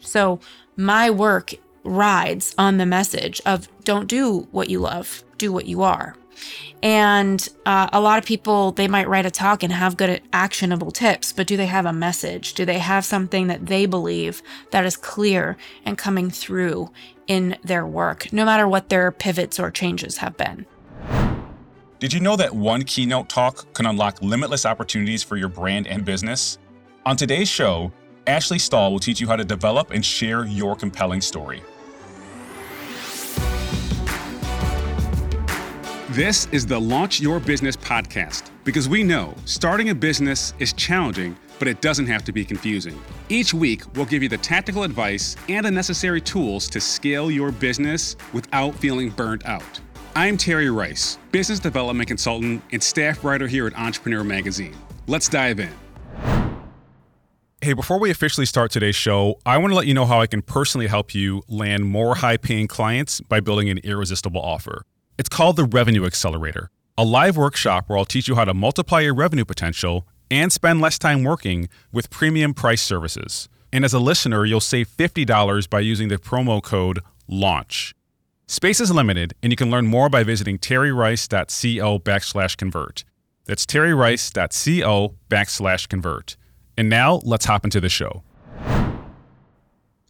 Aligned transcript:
So 0.00 0.40
my 0.76 1.10
work 1.10 1.54
rides 1.84 2.54
on 2.58 2.78
the 2.78 2.86
message 2.86 3.40
of 3.46 3.68
don't 3.84 4.08
do 4.08 4.48
what 4.50 4.68
you 4.68 4.80
love, 4.80 5.22
do 5.38 5.52
what 5.52 5.66
you 5.66 5.82
are. 5.82 6.16
And 6.82 7.48
uh, 7.64 7.88
a 7.92 8.00
lot 8.00 8.18
of 8.18 8.24
people, 8.24 8.72
they 8.72 8.88
might 8.88 9.08
write 9.08 9.24
a 9.24 9.30
talk 9.30 9.62
and 9.62 9.72
have 9.72 9.96
good 9.96 10.20
actionable 10.32 10.90
tips, 10.90 11.32
but 11.32 11.46
do 11.46 11.56
they 11.56 11.66
have 11.66 11.86
a 11.86 11.92
message? 11.92 12.54
Do 12.54 12.64
they 12.64 12.78
have 12.78 13.04
something 13.04 13.46
that 13.46 13.66
they 13.66 13.86
believe 13.86 14.42
that 14.70 14.84
is 14.84 14.96
clear 14.96 15.56
and 15.84 15.96
coming 15.96 16.30
through 16.30 16.90
in 17.26 17.56
their 17.64 17.86
work, 17.86 18.32
no 18.32 18.44
matter 18.44 18.68
what 18.68 18.88
their 18.88 19.10
pivots 19.10 19.58
or 19.58 19.70
changes 19.70 20.18
have 20.18 20.36
been? 20.36 20.66
Did 21.98 22.12
you 22.12 22.20
know 22.20 22.36
that 22.36 22.54
one 22.54 22.82
keynote 22.82 23.30
talk 23.30 23.72
can 23.72 23.86
unlock 23.86 24.20
limitless 24.20 24.66
opportunities 24.66 25.22
for 25.22 25.38
your 25.38 25.48
brand 25.48 25.86
and 25.86 26.04
business? 26.04 26.58
On 27.06 27.16
today's 27.16 27.48
show, 27.48 27.90
Ashley 28.26 28.58
Stahl 28.58 28.90
will 28.90 28.98
teach 28.98 29.20
you 29.20 29.28
how 29.28 29.36
to 29.36 29.44
develop 29.44 29.92
and 29.92 30.04
share 30.04 30.46
your 30.46 30.74
compelling 30.74 31.20
story. 31.20 31.62
This 36.10 36.48
is 36.50 36.66
the 36.66 36.80
Launch 36.80 37.20
Your 37.20 37.38
Business 37.38 37.76
podcast 37.76 38.50
because 38.64 38.88
we 38.88 39.04
know 39.04 39.34
starting 39.44 39.90
a 39.90 39.94
business 39.94 40.54
is 40.58 40.72
challenging, 40.72 41.36
but 41.58 41.68
it 41.68 41.80
doesn't 41.80 42.06
have 42.06 42.24
to 42.24 42.32
be 42.32 42.44
confusing. 42.44 43.00
Each 43.28 43.54
week, 43.54 43.82
we'll 43.94 44.06
give 44.06 44.22
you 44.22 44.28
the 44.28 44.38
tactical 44.38 44.82
advice 44.82 45.36
and 45.48 45.64
the 45.64 45.70
necessary 45.70 46.20
tools 46.20 46.68
to 46.70 46.80
scale 46.80 47.30
your 47.30 47.52
business 47.52 48.16
without 48.32 48.74
feeling 48.74 49.10
burnt 49.10 49.46
out. 49.46 49.80
I'm 50.16 50.36
Terry 50.36 50.70
Rice, 50.70 51.18
business 51.30 51.60
development 51.60 52.08
consultant 52.08 52.62
and 52.72 52.82
staff 52.82 53.22
writer 53.22 53.46
here 53.46 53.66
at 53.66 53.78
Entrepreneur 53.78 54.24
Magazine. 54.24 54.74
Let's 55.06 55.28
dive 55.28 55.60
in. 55.60 55.85
Hey, 57.66 57.72
before 57.72 57.98
we 57.98 58.12
officially 58.12 58.46
start 58.46 58.70
today's 58.70 58.94
show, 58.94 59.40
I 59.44 59.58
want 59.58 59.72
to 59.72 59.74
let 59.74 59.88
you 59.88 59.94
know 59.94 60.06
how 60.06 60.20
I 60.20 60.28
can 60.28 60.40
personally 60.40 60.86
help 60.86 61.16
you 61.16 61.42
land 61.48 61.84
more 61.84 62.14
high 62.14 62.36
paying 62.36 62.68
clients 62.68 63.20
by 63.20 63.40
building 63.40 63.68
an 63.68 63.78
irresistible 63.78 64.40
offer. 64.40 64.82
It's 65.18 65.28
called 65.28 65.56
the 65.56 65.64
Revenue 65.64 66.06
Accelerator, 66.06 66.70
a 66.96 67.02
live 67.02 67.36
workshop 67.36 67.88
where 67.88 67.98
I'll 67.98 68.04
teach 68.04 68.28
you 68.28 68.36
how 68.36 68.44
to 68.44 68.54
multiply 68.54 69.00
your 69.00 69.16
revenue 69.16 69.44
potential 69.44 70.06
and 70.30 70.52
spend 70.52 70.80
less 70.80 70.96
time 70.96 71.24
working 71.24 71.68
with 71.90 72.08
premium 72.08 72.54
price 72.54 72.82
services. 72.82 73.48
And 73.72 73.84
as 73.84 73.92
a 73.92 73.98
listener, 73.98 74.44
you'll 74.44 74.60
save 74.60 74.86
$50 74.86 75.68
by 75.68 75.80
using 75.80 76.06
the 76.06 76.18
promo 76.18 76.62
code 76.62 77.00
LAUNCH. 77.26 77.96
Space 78.46 78.78
is 78.78 78.92
limited, 78.92 79.34
and 79.42 79.52
you 79.52 79.56
can 79.56 79.72
learn 79.72 79.88
more 79.88 80.08
by 80.08 80.22
visiting 80.22 80.60
terryrice.co 80.60 81.98
backslash 81.98 82.56
convert. 82.56 83.02
That's 83.44 83.66
terryrice.co 83.66 85.14
backslash 85.28 85.88
convert. 85.88 86.36
And 86.76 86.88
now 86.88 87.20
let's 87.24 87.44
hop 87.46 87.64
into 87.64 87.80
the 87.80 87.88
show. 87.88 88.22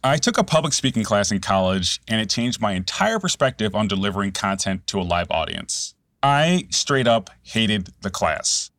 I 0.03 0.17
took 0.17 0.37
a 0.37 0.43
public 0.43 0.73
speaking 0.73 1.03
class 1.03 1.31
in 1.31 1.39
college, 1.39 1.99
and 2.07 2.21
it 2.21 2.29
changed 2.29 2.61
my 2.61 2.73
entire 2.73 3.19
perspective 3.19 3.75
on 3.75 3.87
delivering 3.87 4.31
content 4.31 4.85
to 4.87 5.01
a 5.01 5.03
live 5.03 5.31
audience. 5.31 5.95
I 6.21 6.67
straight 6.69 7.07
up 7.07 7.29
hated 7.43 7.89
the 8.01 8.09
class. 8.09 8.71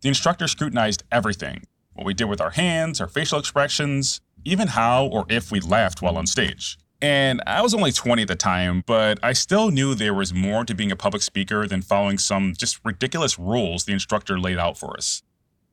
The 0.00 0.08
instructor 0.08 0.46
scrutinized 0.46 1.02
everything 1.10 1.64
what 1.94 2.06
we 2.06 2.14
did 2.14 2.26
with 2.26 2.40
our 2.40 2.50
hands, 2.50 3.00
our 3.00 3.08
facial 3.08 3.40
expressions, 3.40 4.20
even 4.44 4.68
how 4.68 5.06
or 5.06 5.26
if 5.28 5.50
we 5.50 5.58
laughed 5.58 6.00
while 6.00 6.16
on 6.16 6.28
stage. 6.28 6.78
And 7.02 7.42
I 7.46 7.60
was 7.60 7.74
only 7.74 7.90
20 7.90 8.22
at 8.22 8.28
the 8.28 8.36
time, 8.36 8.84
but 8.86 9.18
I 9.22 9.32
still 9.32 9.70
knew 9.70 9.94
there 9.94 10.14
was 10.14 10.32
more 10.32 10.64
to 10.64 10.74
being 10.74 10.92
a 10.92 10.96
public 10.96 11.22
speaker 11.22 11.66
than 11.66 11.82
following 11.82 12.18
some 12.18 12.54
just 12.56 12.78
ridiculous 12.84 13.38
rules 13.38 13.84
the 13.84 13.92
instructor 13.92 14.38
laid 14.38 14.58
out 14.58 14.78
for 14.78 14.96
us. 14.96 15.22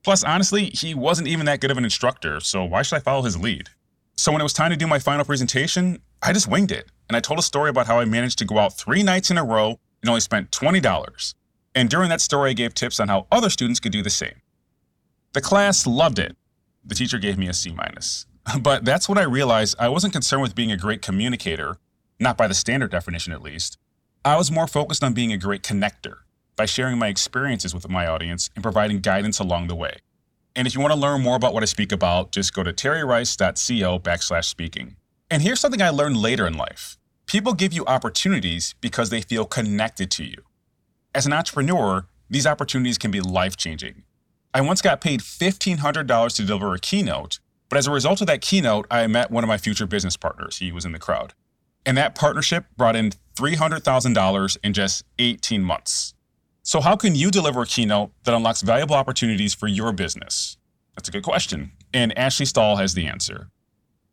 Plus, 0.06 0.23
honestly, 0.23 0.66
he 0.66 0.94
wasn't 0.94 1.28
even 1.28 1.48
that 1.48 1.59
good 1.59 1.72
of 1.72 1.80
an 1.80 1.84
instructor, 1.84 2.39
so 2.39 2.64
why 2.64 2.84
should 2.84 2.98
I 2.98 3.00
follow 3.00 3.23
his 3.23 3.39
lead? 3.39 3.70
So 4.16 4.31
when 4.31 4.39
it 4.39 4.44
was 4.44 4.53
time 4.53 4.70
to 4.70 4.78
do 4.78 4.86
my 4.86 5.00
final 5.00 5.25
presentation, 5.25 6.00
I 6.22 6.31
just 6.31 6.48
winged 6.48 6.72
it. 6.72 6.92
And 7.09 7.17
I 7.17 7.20
told 7.20 7.39
a 7.39 7.42
story 7.42 7.72
about 7.72 7.88
how 7.88 8.00
I 8.00 8.06
managed 8.06 8.38
to 8.38 8.45
go 8.45 8.59
out 8.59 8.78
three 8.78 9.02
nights 9.02 9.31
in 9.31 9.39
a 9.39 9.44
row 9.44 9.80
and 10.03 10.09
only 10.09 10.22
spent 10.22 10.52
$20. 10.52 11.33
And 11.73 11.89
during 11.89 12.10
that 12.10 12.21
story, 12.21 12.52
I 12.52 12.54
gave 12.54 12.76
tips 12.76 12.99
on 12.99 13.08
how 13.08 13.26
other 13.32 13.49
students 13.49 13.80
could 13.80 13.93
do 13.93 14.04
the 14.04 14.11
same. 14.11 14.36
The 15.33 15.42
class 15.42 15.88
loved 15.88 16.20
it. 16.20 16.37
The 16.86 16.93
teacher 16.93 17.17
gave 17.17 17.39
me 17.39 17.48
a 17.48 17.54
C 17.55 17.72
minus. 17.72 18.27
But 18.61 18.86
that's 18.86 19.10
when 19.10 19.17
I 19.17 19.23
realized 19.23 19.76
I 19.80 19.89
wasn't 19.89 20.14
concerned 20.14 20.43
with 20.43 20.54
being 20.54 20.72
a 20.72 20.77
great 20.77 21.02
communicator, 21.02 21.77
not 22.20 22.37
by 22.37 22.48
the 22.48 22.54
standard 22.54 22.92
definition 22.92 23.33
at 23.33 23.42
least. 23.42 23.80
I 24.23 24.37
was 24.37 24.52
more 24.52 24.67
focused 24.67 25.04
on 25.04 25.16
being 25.16 25.33
a 25.33 25.37
great 25.39 25.64
connector 25.64 26.17
by 26.55 26.66
sharing 26.66 26.98
my 26.98 27.08
experiences 27.08 27.73
with 27.73 27.89
my 27.89 28.08
audience 28.08 28.49
and 28.55 28.64
providing 28.64 28.99
guidance 28.99 29.39
along 29.39 29.67
the 29.67 29.76
way. 29.76 29.98
And 30.55 30.67
if 30.67 30.73
you 30.73 30.82
want 30.82 30.93
to 30.93 30.99
learn 30.99 31.21
more 31.21 31.36
about 31.36 31.54
what 31.54 31.64
I 31.64 31.66
speak 31.66 31.92
about, 31.92 32.32
just 32.32 32.54
go 32.54 32.64
to 32.64 32.71
terryrice.co 32.71 33.99
backslash 33.99 34.45
speaking. 34.45 34.95
And 35.30 35.42
here's 35.42 35.60
something 35.60 35.82
I 35.82 35.89
learned 35.89 36.17
later 36.17 36.48
in 36.48 36.55
life. 36.55 36.98
People 37.26 37.54
give 37.54 37.73
you 37.73 37.86
opportunities 37.86 38.76
because 38.80 39.10
they 39.10 39.21
feel 39.21 39.45
connected 39.45 40.10
to 40.11 40.23
you. 40.23 40.43
As 41.14 41.26
an 41.26 41.33
entrepreneur, 41.33 42.08
these 42.30 42.48
opportunities 42.48 42.98
can 42.98 43.11
be 43.11 43.22
life 43.22 43.58
changing. 43.58 44.04
I 44.54 44.61
once 44.61 44.82
got 44.82 45.02
paid 45.02 45.20
$1,500 45.20 46.36
to 46.36 46.45
deliver 46.45 46.73
a 46.73 46.80
keynote, 46.80 47.39
but 47.67 47.77
as 47.77 47.87
a 47.87 47.92
result 47.92 48.22
of 48.22 48.27
that 48.27 48.42
keynote, 48.42 48.87
I 48.89 49.05
met 49.08 49.32
one 49.32 49.43
of 49.43 49.48
my 49.49 49.58
future 49.58 49.86
business 49.86 50.16
partners. 50.16 50.60
He 50.60 50.72
was 50.72 50.86
in 50.86 50.92
the 50.93 50.99
crowd. 50.99 51.33
And 51.86 51.98
that 51.98 52.16
partnership 52.16 52.66
brought 52.77 52.95
in 52.95 53.11
$300,000 53.36 54.58
in 54.64 54.73
just 54.73 55.04
18 55.20 55.61
months. 55.64 56.14
So, 56.67 56.81
how 56.81 56.95
can 56.95 57.14
you 57.14 57.30
deliver 57.30 57.61
a 57.61 57.65
keynote 57.67 58.09
that 58.23 58.33
unlocks 58.33 58.64
valuable 58.64 58.95
opportunities 58.95 59.53
for 59.53 59.67
your 59.67 59.92
business? 59.92 60.58
That's 60.95 61.08
a 61.08 61.11
good 61.11 61.21
question. 61.21 61.73
And 61.93 62.17
Ashley 62.17 62.48
Stahl 62.48 62.77
has 62.77 62.95
the 62.95 63.05
answer. 63.05 63.52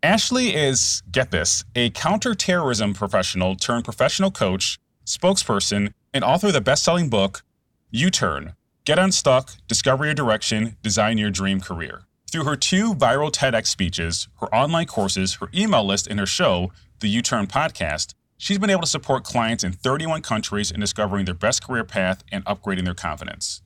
Ashley 0.03 0.55
is, 0.55 1.03
get 1.11 1.31
this, 1.31 1.65
a 1.75 1.89
counterterrorism 1.89 2.93
professional 2.93 3.57
turned 3.57 3.85
professional 3.85 4.31
coach, 4.31 4.79
spokesperson, 5.07 5.95
and 6.13 6.23
author 6.23 6.49
of 6.49 6.53
the 6.53 6.61
best 6.61 6.85
selling 6.85 7.09
book, 7.09 7.43
You 7.91 8.11
Turn 8.11 8.53
Get 8.85 8.99
Unstuck, 8.99 9.53
Discover 9.67 10.05
Your 10.05 10.15
Direction, 10.15 10.77
Design 10.83 11.17
Your 11.17 11.31
Dream 11.31 11.59
Career. 11.59 12.03
Through 12.31 12.45
her 12.45 12.57
two 12.57 12.93
viral 12.93 13.33
TEDx 13.33 13.69
speeches, 13.69 14.29
her 14.41 14.55
online 14.55 14.87
courses, 14.87 15.37
her 15.37 15.49
email 15.55 15.87
list, 15.87 16.07
and 16.07 16.21
her 16.21 16.27
show, 16.27 16.71
the 17.01 17.09
U 17.09 17.23
Turn 17.23 17.47
podcast, 17.47 18.13
She's 18.43 18.59
been 18.59 18.71
able 18.71 18.81
to 18.81 18.89
support 18.89 19.23
clients 19.23 19.63
in 19.63 19.71
31 19.71 20.23
countries 20.23 20.73
in 20.73 20.81
discovering 20.81 21.27
their 21.27 21.33
best 21.33 21.65
career 21.65 21.85
path 21.85 22.25
and 22.33 22.45
upgrading 22.45 22.87
their 22.87 22.93
confidence. 22.93 23.63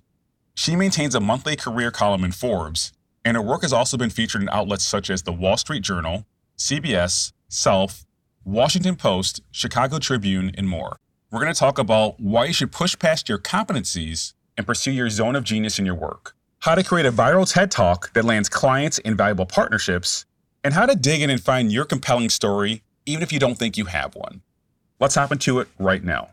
She 0.54 0.76
maintains 0.76 1.14
a 1.14 1.18
monthly 1.18 1.56
career 1.56 1.90
column 1.90 2.24
in 2.24 2.32
Forbes, 2.32 2.92
and 3.24 3.38
her 3.38 3.42
work 3.42 3.62
has 3.62 3.72
also 3.72 3.96
been 3.96 4.10
featured 4.10 4.42
in 4.42 4.50
outlets 4.50 4.84
such 4.84 5.08
as 5.08 5.22
the 5.22 5.32
Wall 5.32 5.56
Street 5.56 5.82
Journal, 5.82 6.26
CBS, 6.58 7.32
Self, 7.48 8.04
Washington 8.44 8.96
Post, 8.96 9.40
Chicago 9.50 9.98
Tribune, 9.98 10.52
and 10.58 10.68
more. 10.68 10.98
We're 11.30 11.40
going 11.40 11.54
to 11.54 11.58
talk 11.58 11.78
about 11.78 12.20
why 12.20 12.44
you 12.44 12.52
should 12.52 12.70
push 12.70 12.98
past 12.98 13.30
your 13.30 13.38
competencies 13.38 14.34
and 14.58 14.66
pursue 14.66 14.92
your 14.92 15.08
zone 15.08 15.36
of 15.36 15.44
genius 15.44 15.78
in 15.78 15.86
your 15.86 15.94
work, 15.94 16.34
how 16.58 16.74
to 16.74 16.84
create 16.84 17.06
a 17.06 17.12
viral 17.12 17.50
TED 17.50 17.70
Talk 17.70 18.12
that 18.12 18.26
lands 18.26 18.50
clients 18.50 18.98
and 19.06 19.16
valuable 19.16 19.46
partnerships, 19.46 20.26
and 20.62 20.74
how 20.74 20.84
to 20.84 20.94
dig 20.94 21.22
in 21.22 21.30
and 21.30 21.42
find 21.42 21.72
your 21.72 21.86
compelling 21.86 22.28
story 22.28 22.82
even 23.06 23.22
if 23.22 23.32
you 23.32 23.38
don't 23.38 23.54
think 23.54 23.78
you 23.78 23.86
have 23.86 24.14
one. 24.14 24.42
Let's 24.98 25.14
hop 25.14 25.32
into 25.32 25.60
it 25.60 25.68
right 25.78 26.02
now. 26.02 26.30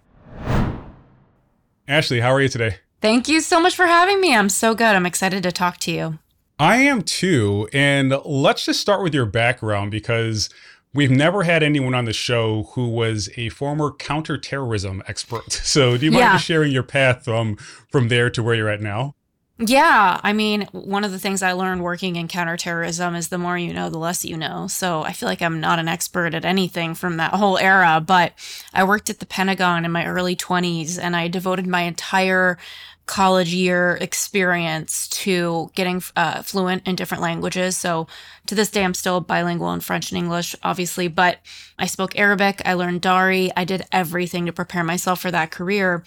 Ashley, 1.87 2.21
how 2.21 2.31
are 2.31 2.41
you 2.41 2.47
today? 2.47 2.77
Thank 3.01 3.27
you 3.27 3.41
so 3.41 3.59
much 3.59 3.75
for 3.75 3.85
having 3.85 4.21
me. 4.21 4.33
I'm 4.33 4.47
so 4.47 4.73
good. 4.73 4.95
I'm 4.95 5.05
excited 5.05 5.43
to 5.43 5.51
talk 5.51 5.77
to 5.79 5.91
you. 5.91 6.19
I 6.57 6.77
am 6.77 7.01
too. 7.01 7.67
And 7.73 8.13
let's 8.23 8.65
just 8.65 8.79
start 8.79 9.03
with 9.03 9.13
your 9.13 9.25
background 9.25 9.91
because 9.91 10.49
we've 10.93 11.11
never 11.11 11.43
had 11.43 11.63
anyone 11.63 11.93
on 11.93 12.05
the 12.05 12.13
show 12.13 12.69
who 12.73 12.87
was 12.87 13.29
a 13.35 13.49
former 13.49 13.91
counterterrorism 13.91 15.03
expert. 15.07 15.51
So, 15.63 15.97
do 15.97 16.05
you 16.05 16.11
mind 16.11 16.21
yeah. 16.21 16.37
sharing 16.37 16.71
your 16.71 16.83
path 16.83 17.25
from 17.25 17.57
from 17.91 18.07
there 18.07 18.29
to 18.29 18.41
where 18.41 18.55
you're 18.55 18.69
at 18.69 18.81
now? 18.81 19.15
Yeah, 19.59 20.19
I 20.23 20.33
mean, 20.33 20.67
one 20.71 21.03
of 21.03 21.11
the 21.11 21.19
things 21.19 21.43
I 21.43 21.51
learned 21.51 21.83
working 21.83 22.15
in 22.15 22.27
counterterrorism 22.27 23.13
is 23.13 23.27
the 23.27 23.37
more 23.37 23.55
you 23.55 23.71
know, 23.71 23.89
the 23.89 23.99
less 23.99 24.25
you 24.25 24.35
know. 24.35 24.65
So 24.67 25.03
I 25.03 25.13
feel 25.13 25.29
like 25.29 25.43
I'm 25.43 25.59
not 25.59 25.77
an 25.77 25.87
expert 25.87 26.33
at 26.33 26.43
anything 26.43 26.95
from 26.95 27.17
that 27.17 27.35
whole 27.35 27.59
era, 27.59 28.03
but 28.05 28.33
I 28.73 28.83
worked 28.83 29.11
at 29.11 29.19
the 29.19 29.27
Pentagon 29.27 29.85
in 29.85 29.91
my 29.91 30.07
early 30.07 30.35
20s 30.35 30.97
and 30.97 31.15
I 31.15 31.27
devoted 31.27 31.67
my 31.67 31.81
entire 31.81 32.57
college 33.05 33.53
year 33.53 33.97
experience 34.01 35.07
to 35.09 35.69
getting 35.75 36.01
uh, 36.15 36.41
fluent 36.41 36.87
in 36.87 36.95
different 36.95 37.21
languages. 37.21 37.77
So 37.77 38.07
to 38.47 38.55
this 38.55 38.71
day, 38.71 38.83
I'm 38.83 38.93
still 38.95 39.21
bilingual 39.21 39.71
in 39.73 39.81
French 39.81 40.09
and 40.11 40.17
English, 40.17 40.55
obviously, 40.63 41.07
but 41.09 41.39
I 41.77 41.85
spoke 41.85 42.17
Arabic, 42.17 42.61
I 42.65 42.73
learned 42.73 43.01
Dari, 43.01 43.51
I 43.55 43.65
did 43.65 43.85
everything 43.91 44.47
to 44.47 44.53
prepare 44.53 44.83
myself 44.83 45.21
for 45.21 45.29
that 45.31 45.51
career. 45.51 46.03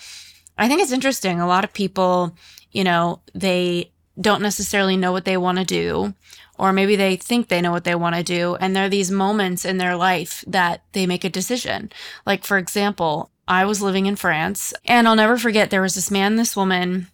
I 0.59 0.69
think 0.69 0.81
it's 0.81 0.93
interesting. 0.93 1.39
A 1.39 1.47
lot 1.47 1.65
of 1.65 1.73
people 1.73 2.35
you 2.77 2.85
know, 2.85 3.21
they 3.33 3.91
don't 4.21 4.43
necessarily 4.43 4.99
know 4.99 5.11
what 5.11 5.25
they 5.25 5.39
want 5.39 5.57
to 5.57 5.65
do, 5.65 6.13
or 6.59 6.75
maybe 6.75 6.95
they 6.95 7.17
think 7.17 7.49
they 7.49 7.63
know 7.63 7.73
what 7.73 7.85
they 7.85 7.95
want 7.95 8.17
to 8.17 8.23
do. 8.23 8.55
And 8.57 8.77
there 8.77 8.85
are 8.85 8.91
these 8.91 9.11
moments 9.11 9.65
in 9.65 9.79
their 9.79 9.97
life 9.97 10.45
that 10.47 10.83
they 10.93 11.07
make 11.07 11.25
a 11.25 11.31
decision. 11.31 11.91
Like, 12.27 12.45
for 12.45 12.59
example, 12.59 13.31
I 13.49 13.65
was 13.65 13.81
living 13.81 14.05
in 14.05 14.15
France, 14.17 14.75
and 14.85 15.09
I'll 15.09 15.17
never 15.17 15.39
forget 15.39 15.71
there 15.71 15.81
was 15.81 15.95
this 15.95 16.11
man, 16.11 16.37
this 16.37 16.55
woman 16.55 17.07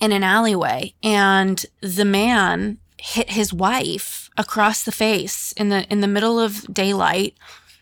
in 0.00 0.12
an 0.12 0.22
alleyway, 0.22 0.94
and 1.02 1.66
the 1.80 2.04
man 2.04 2.78
hit 2.96 3.30
his 3.30 3.52
wife 3.52 4.30
across 4.36 4.84
the 4.84 4.92
face 4.92 5.50
in 5.56 5.70
the 5.70 5.88
in 5.90 6.02
the 6.02 6.08
middle 6.08 6.38
of 6.38 6.72
daylight. 6.72 7.34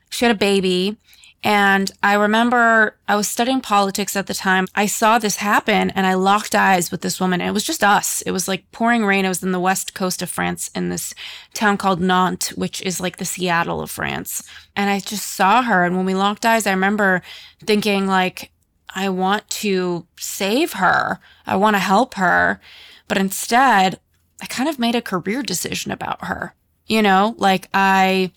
She 0.08 0.24
had 0.24 0.34
a 0.34 0.38
baby 0.38 0.96
and 1.44 1.90
I 2.02 2.14
remember 2.14 2.96
I 3.08 3.16
was 3.16 3.28
studying 3.28 3.60
politics 3.60 4.14
at 4.14 4.28
the 4.28 4.34
time. 4.34 4.66
I 4.76 4.86
saw 4.86 5.18
this 5.18 5.36
happen 5.36 5.90
and 5.90 6.06
I 6.06 6.14
locked 6.14 6.54
eyes 6.54 6.92
with 6.92 7.00
this 7.00 7.20
woman. 7.20 7.40
It 7.40 7.50
was 7.50 7.64
just 7.64 7.82
us. 7.82 8.22
It 8.22 8.30
was 8.30 8.46
like 8.46 8.70
pouring 8.70 9.04
rain. 9.04 9.24
It 9.24 9.28
was 9.28 9.42
in 9.42 9.50
the 9.50 9.58
west 9.58 9.92
coast 9.92 10.22
of 10.22 10.30
France 10.30 10.70
in 10.72 10.88
this 10.88 11.14
town 11.52 11.78
called 11.78 12.00
Nantes, 12.00 12.52
which 12.52 12.80
is 12.82 13.00
like 13.00 13.16
the 13.16 13.24
Seattle 13.24 13.80
of 13.80 13.90
France. 13.90 14.48
And 14.76 14.88
I 14.88 15.00
just 15.00 15.26
saw 15.26 15.62
her. 15.62 15.84
And 15.84 15.96
when 15.96 16.06
we 16.06 16.14
locked 16.14 16.46
eyes, 16.46 16.66
I 16.66 16.70
remember 16.72 17.22
thinking, 17.64 18.06
like, 18.06 18.52
I 18.94 19.08
want 19.08 19.48
to 19.50 20.06
save 20.16 20.74
her. 20.74 21.18
I 21.44 21.56
want 21.56 21.74
to 21.74 21.80
help 21.80 22.14
her. 22.14 22.60
But 23.08 23.18
instead, 23.18 23.98
I 24.40 24.46
kind 24.46 24.68
of 24.68 24.78
made 24.78 24.94
a 24.94 25.02
career 25.02 25.42
decision 25.42 25.90
about 25.90 26.26
her. 26.26 26.54
You 26.86 27.02
know, 27.02 27.34
like 27.38 27.68
I 27.74 28.30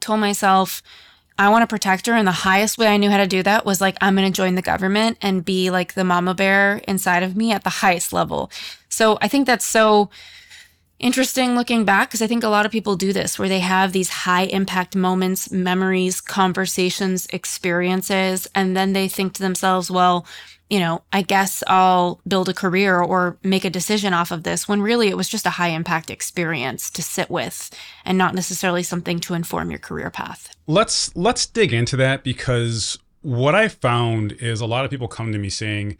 told 0.00 0.20
myself, 0.20 0.82
I 1.38 1.48
want 1.50 1.62
to 1.62 1.66
protect 1.66 2.06
her. 2.06 2.14
And 2.14 2.26
the 2.26 2.32
highest 2.32 2.78
way 2.78 2.88
I 2.88 2.96
knew 2.96 3.10
how 3.10 3.18
to 3.18 3.26
do 3.26 3.42
that 3.42 3.66
was 3.66 3.80
like, 3.80 3.96
I'm 4.00 4.16
going 4.16 4.30
to 4.30 4.36
join 4.36 4.54
the 4.54 4.62
government 4.62 5.18
and 5.20 5.44
be 5.44 5.70
like 5.70 5.94
the 5.94 6.04
mama 6.04 6.34
bear 6.34 6.78
inside 6.88 7.22
of 7.22 7.36
me 7.36 7.52
at 7.52 7.64
the 7.64 7.70
highest 7.70 8.12
level. 8.12 8.50
So 8.88 9.18
I 9.20 9.28
think 9.28 9.46
that's 9.46 9.64
so 9.64 10.08
interesting 10.98 11.54
looking 11.54 11.84
back 11.84 12.08
because 12.08 12.22
I 12.22 12.26
think 12.26 12.44
a 12.44 12.48
lot 12.48 12.66
of 12.66 12.72
people 12.72 12.96
do 12.96 13.12
this 13.12 13.38
where 13.38 13.48
they 13.48 13.60
have 13.60 13.92
these 13.92 14.08
high 14.08 14.44
impact 14.44 14.96
moments, 14.96 15.50
memories, 15.50 16.20
conversations, 16.20 17.26
experiences, 17.30 18.46
and 18.54 18.76
then 18.76 18.92
they 18.92 19.08
think 19.08 19.34
to 19.34 19.42
themselves, 19.42 19.90
well, 19.90 20.26
you 20.68 20.80
know, 20.80 21.02
I 21.12 21.22
guess 21.22 21.62
I'll 21.68 22.20
build 22.26 22.48
a 22.48 22.54
career 22.54 23.00
or 23.00 23.38
make 23.42 23.64
a 23.64 23.70
decision 23.70 24.12
off 24.12 24.32
of 24.32 24.42
this 24.42 24.68
when 24.68 24.82
really 24.82 25.08
it 25.08 25.16
was 25.16 25.28
just 25.28 25.46
a 25.46 25.50
high 25.50 25.68
impact 25.68 26.10
experience 26.10 26.90
to 26.90 27.02
sit 27.02 27.30
with 27.30 27.70
and 28.04 28.18
not 28.18 28.34
necessarily 28.34 28.82
something 28.82 29.20
to 29.20 29.34
inform 29.34 29.70
your 29.70 29.78
career 29.78 30.10
path. 30.10 30.54
Let's 30.66 31.14
let's 31.14 31.46
dig 31.46 31.72
into 31.72 31.96
that 31.98 32.24
because 32.24 32.98
what 33.22 33.54
I 33.54 33.68
found 33.68 34.32
is 34.32 34.60
a 34.60 34.66
lot 34.66 34.84
of 34.84 34.90
people 34.90 35.08
come 35.08 35.32
to 35.32 35.38
me 35.38 35.50
saying, 35.50 35.98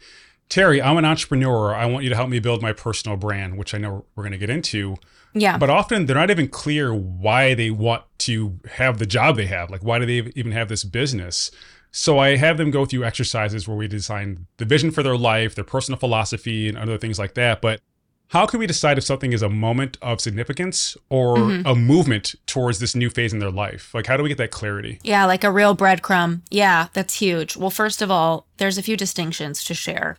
"Terry, 0.49 0.81
I'm 0.81 0.97
an 0.97 1.05
entrepreneur. 1.05 1.75
I 1.75 1.85
want 1.85 2.03
you 2.03 2.09
to 2.09 2.15
help 2.15 2.29
me 2.29 2.39
build 2.39 2.61
my 2.61 2.73
personal 2.73 3.17
brand," 3.17 3.57
which 3.57 3.73
I 3.73 3.77
know 3.77 4.05
we're 4.15 4.23
going 4.23 4.31
to 4.31 4.37
get 4.37 4.49
into. 4.49 4.95
Yeah. 5.33 5.57
But 5.57 5.69
often 5.69 6.05
they're 6.05 6.15
not 6.15 6.31
even 6.31 6.47
clear 6.47 6.93
why 6.93 7.53
they 7.53 7.69
want 7.69 8.03
to 8.19 8.59
have 8.73 8.97
the 8.97 9.05
job 9.05 9.35
they 9.35 9.45
have. 9.45 9.69
Like 9.69 9.83
why 9.83 9.99
do 9.99 10.05
they 10.05 10.31
even 10.35 10.51
have 10.51 10.69
this 10.69 10.83
business? 10.83 11.51
So 11.91 12.19
I 12.19 12.35
have 12.35 12.57
them 12.57 12.71
go 12.71 12.85
through 12.85 13.05
exercises 13.05 13.67
where 13.67 13.77
we 13.77 13.87
design 13.87 14.47
the 14.57 14.65
vision 14.65 14.91
for 14.91 15.03
their 15.03 15.17
life, 15.17 15.55
their 15.55 15.63
personal 15.63 15.99
philosophy, 15.99 16.67
and 16.67 16.77
other 16.77 16.97
things 16.97 17.17
like 17.17 17.33
that. 17.35 17.61
But 17.61 17.81
how 18.29 18.45
can 18.45 18.59
we 18.59 18.67
decide 18.67 18.97
if 18.97 19.03
something 19.03 19.31
is 19.31 19.41
a 19.41 19.49
moment 19.49 19.97
of 20.01 20.19
significance 20.19 20.97
or 21.09 21.37
mm-hmm. 21.37 21.67
a 21.67 21.75
movement 21.75 22.35
towards 22.45 22.79
this 22.79 22.95
new 22.95 23.09
phase 23.09 23.31
in 23.31 23.39
their 23.39 23.51
life? 23.51 23.93
Like, 23.93 24.07
how 24.07 24.17
do 24.17 24.23
we 24.23 24.29
get 24.29 24.37
that 24.39 24.51
clarity? 24.51 24.99
Yeah, 25.03 25.25
like 25.25 25.43
a 25.43 25.51
real 25.51 25.75
breadcrumb. 25.75 26.41
Yeah, 26.49 26.87
that's 26.93 27.15
huge. 27.15 27.55
Well, 27.55 27.69
first 27.69 28.01
of 28.01 28.11
all, 28.11 28.45
there's 28.57 28.77
a 28.77 28.83
few 28.83 28.97
distinctions 28.97 29.63
to 29.65 29.73
share. 29.73 30.17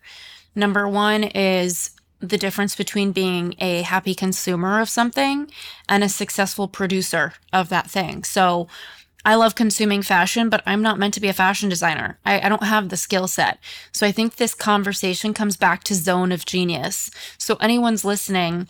Number 0.55 0.87
one 0.87 1.23
is 1.23 1.91
the 2.19 2.37
difference 2.37 2.75
between 2.75 3.11
being 3.11 3.55
a 3.59 3.83
happy 3.83 4.13
consumer 4.13 4.81
of 4.81 4.89
something 4.89 5.49
and 5.87 6.03
a 6.03 6.09
successful 6.09 6.67
producer 6.67 7.33
of 7.53 7.69
that 7.69 7.89
thing. 7.89 8.23
So, 8.23 8.67
I 9.25 9.35
love 9.35 9.55
consuming 9.55 10.01
fashion, 10.01 10.49
but 10.49 10.63
I'm 10.65 10.81
not 10.81 10.97
meant 10.97 11.13
to 11.15 11.19
be 11.19 11.27
a 11.27 11.33
fashion 11.33 11.69
designer. 11.69 12.17
I, 12.25 12.39
I 12.41 12.49
don't 12.49 12.63
have 12.63 12.89
the 12.89 12.97
skill 12.97 13.27
set. 13.27 13.59
So 13.91 14.07
I 14.07 14.11
think 14.11 14.35
this 14.35 14.53
conversation 14.53 15.33
comes 15.33 15.57
back 15.57 15.83
to 15.85 15.95
zone 15.95 16.31
of 16.31 16.45
genius. 16.45 17.11
So 17.37 17.55
anyone's 17.55 18.05
listening 18.05 18.69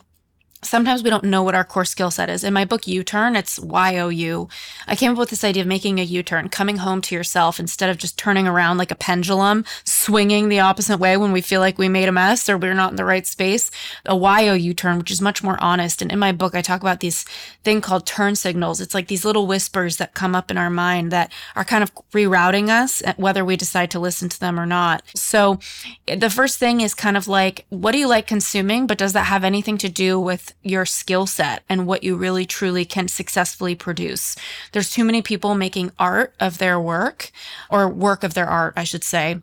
sometimes 0.62 1.02
we 1.02 1.10
don't 1.10 1.24
know 1.24 1.42
what 1.42 1.54
our 1.54 1.64
core 1.64 1.84
skill 1.84 2.10
set 2.10 2.28
is. 2.28 2.44
In 2.44 2.52
my 2.52 2.64
book 2.64 2.86
You 2.86 3.02
Turn, 3.02 3.34
it's 3.34 3.58
Y 3.58 3.98
O 3.98 4.08
U. 4.08 4.48
I 4.86 4.96
came 4.96 5.12
up 5.12 5.18
with 5.18 5.30
this 5.30 5.44
idea 5.44 5.62
of 5.62 5.68
making 5.68 5.98
a 5.98 6.04
U 6.04 6.22
turn, 6.22 6.48
coming 6.48 6.78
home 6.78 7.00
to 7.02 7.14
yourself 7.14 7.58
instead 7.58 7.90
of 7.90 7.98
just 7.98 8.18
turning 8.18 8.46
around 8.46 8.78
like 8.78 8.90
a 8.90 8.96
pendulum, 8.96 9.64
swinging 9.84 10.48
the 10.48 10.60
opposite 10.60 10.98
way 10.98 11.16
when 11.16 11.32
we 11.32 11.40
feel 11.40 11.60
like 11.60 11.78
we 11.78 11.88
made 11.88 12.08
a 12.08 12.12
mess 12.12 12.48
or 12.48 12.58
we're 12.58 12.74
not 12.74 12.90
in 12.90 12.96
the 12.96 13.04
right 13.04 13.26
space. 13.26 13.70
A 14.06 14.16
Y 14.16 14.48
O 14.48 14.54
U 14.54 14.74
turn, 14.74 14.98
which 14.98 15.10
is 15.10 15.20
much 15.20 15.42
more 15.42 15.60
honest. 15.62 16.02
And 16.02 16.12
in 16.12 16.18
my 16.18 16.32
book, 16.32 16.54
I 16.54 16.62
talk 16.62 16.80
about 16.80 17.00
these 17.00 17.24
thing 17.64 17.80
called 17.80 18.06
turn 18.06 18.36
signals. 18.36 18.80
It's 18.80 18.94
like 18.94 19.08
these 19.08 19.24
little 19.24 19.46
whispers 19.46 19.96
that 19.96 20.14
come 20.14 20.34
up 20.34 20.50
in 20.50 20.58
our 20.58 20.70
mind 20.70 21.10
that 21.10 21.32
are 21.56 21.64
kind 21.64 21.82
of 21.82 21.94
rerouting 22.12 22.68
us, 22.68 23.02
eh, 23.04 23.14
whether 23.16 23.44
we 23.44 23.56
decide 23.56 23.90
to 23.92 23.98
listen 23.98 24.28
to 24.28 24.40
them 24.40 24.58
or 24.58 24.66
not. 24.66 25.02
So 25.14 25.58
eh, 26.06 26.16
the 26.16 26.30
first 26.30 26.58
thing 26.58 26.80
is 26.80 26.94
kind 26.94 27.16
of 27.16 27.28
like, 27.28 27.66
what 27.70 27.92
do 27.92 27.98
you 27.98 28.08
like 28.08 28.26
consuming? 28.26 28.86
But 28.86 28.98
does 28.98 29.12
that 29.14 29.24
have 29.24 29.44
anything 29.44 29.78
to 29.78 29.88
do 29.88 30.20
with 30.20 30.49
your 30.62 30.86
skill 30.86 31.26
set 31.26 31.62
and 31.68 31.86
what 31.86 32.02
you 32.02 32.16
really 32.16 32.46
truly 32.46 32.84
can 32.84 33.08
successfully 33.08 33.74
produce. 33.74 34.36
There's 34.72 34.90
too 34.90 35.04
many 35.04 35.22
people 35.22 35.54
making 35.54 35.92
art 35.98 36.34
of 36.40 36.58
their 36.58 36.80
work 36.80 37.30
or 37.70 37.88
work 37.88 38.24
of 38.24 38.34
their 38.34 38.46
art, 38.46 38.74
I 38.76 38.84
should 38.84 39.04
say 39.04 39.40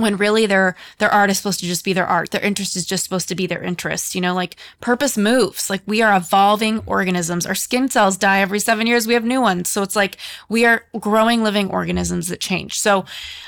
when 0.00 0.16
really 0.16 0.46
their 0.46 0.74
their 0.98 1.10
art 1.10 1.30
is 1.30 1.36
supposed 1.36 1.60
to 1.60 1.66
just 1.66 1.84
be 1.84 1.92
their 1.92 2.06
art. 2.06 2.30
Their 2.30 2.40
interest 2.40 2.74
is 2.74 2.86
just 2.86 3.04
supposed 3.04 3.28
to 3.28 3.34
be 3.34 3.46
their 3.46 3.62
interest 3.62 4.14
you 4.14 4.20
know 4.20 4.34
like 4.34 4.56
purpose 4.80 5.16
moves. 5.16 5.70
Like 5.70 5.82
we 5.86 6.02
are 6.02 6.16
evolving 6.16 6.80
organisms. 6.86 7.46
Our 7.46 7.54
skin 7.54 7.88
cells 7.88 8.16
die 8.16 8.40
every 8.40 8.58
7 8.58 8.86
years. 8.86 9.06
We 9.06 9.14
have 9.14 9.24
new 9.24 9.40
ones. 9.40 9.68
So 9.68 9.82
it's 9.82 9.96
like 9.96 10.16
we 10.48 10.64
are 10.64 10.86
growing 10.98 11.42
living 11.42 11.70
organisms 11.70 12.28
that 12.28 12.40
change. 12.40 12.80
So 12.80 13.04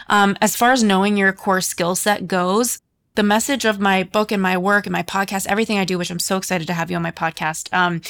um, 0.08 0.36
as 0.40 0.54
far 0.54 0.72
as 0.72 0.84
knowing 0.84 1.16
your 1.16 1.32
core 1.32 1.60
skill 1.62 1.94
set 1.94 2.28
goes 2.28 2.80
the 3.14 3.22
message 3.22 3.64
of 3.64 3.80
my 3.80 4.02
book 4.02 4.32
and 4.32 4.42
my 4.42 4.56
work 4.56 4.86
and 4.86 4.92
my 4.92 5.02
podcast, 5.02 5.46
everything 5.46 5.78
I 5.78 5.84
do, 5.84 5.98
which 5.98 6.10
I'm 6.10 6.18
so 6.18 6.36
excited 6.36 6.66
to 6.66 6.74
have 6.74 6.90
you 6.90 6.96
on 6.96 7.02
my 7.02 7.10
podcast, 7.10 7.72
um, 7.72 8.00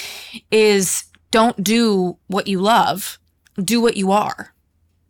is 0.51 1.05
don't 1.31 1.63
do 1.63 2.19
what 2.29 2.47
you 2.47 2.61
love, 2.61 3.19
do 3.57 3.81
what 3.81 3.97
you 3.97 4.13
are. 4.13 4.55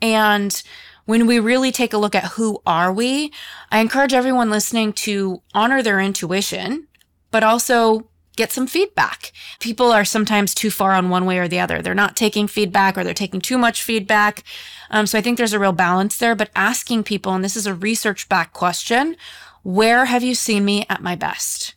And 0.01 0.63
when 1.05 1.27
we 1.27 1.39
really 1.39 1.73
take 1.73 1.93
a 1.93 1.99
look 1.99 2.15
at 2.15 2.33
who 2.33 2.63
are 2.67 2.93
we, 2.93 3.33
I 3.71 3.81
encourage 3.81 4.15
everyone 4.15 4.51
listening 4.51 4.93
to 4.95 5.43
honor 5.53 5.83
their 5.83 6.01
intuition, 6.01 6.89
but 7.31 7.45
also 7.45 8.09
get 8.37 8.51
some 8.51 8.67
feedback. 8.67 9.33
People 9.61 9.93
are 9.93 10.05
sometimes 10.05 10.55
too 10.55 10.71
far 10.71 10.93
on 10.93 11.11
one 11.11 11.27
way 11.27 11.39
or 11.39 11.49
the 11.49 11.61
other. 11.61 11.83
They're 11.83 11.95
not 11.95 12.17
taking 12.17 12.47
feedback 12.49 12.97
or 12.97 13.05
they're 13.05 13.13
taking 13.13 13.41
too 13.41 13.59
much 13.59 13.83
feedback. 13.83 14.43
Um, 14.91 15.07
so 15.07 15.19
I 15.19 15.21
think 15.21 15.37
there's 15.37 15.53
a 15.53 15.59
real 15.59 15.73
balance 15.73 16.17
there, 16.17 16.35
but 16.35 16.51
asking 16.55 17.05
people, 17.05 17.35
and 17.35 17.45
this 17.45 17.57
is 17.57 17.67
a 17.67 17.75
research 17.75 18.29
back 18.29 18.53
question, 18.53 19.17
where 19.63 20.07
have 20.07 20.23
you 20.23 20.35
seen 20.35 20.65
me 20.65 20.87
at 20.89 21.03
my 21.03 21.15
best? 21.15 21.75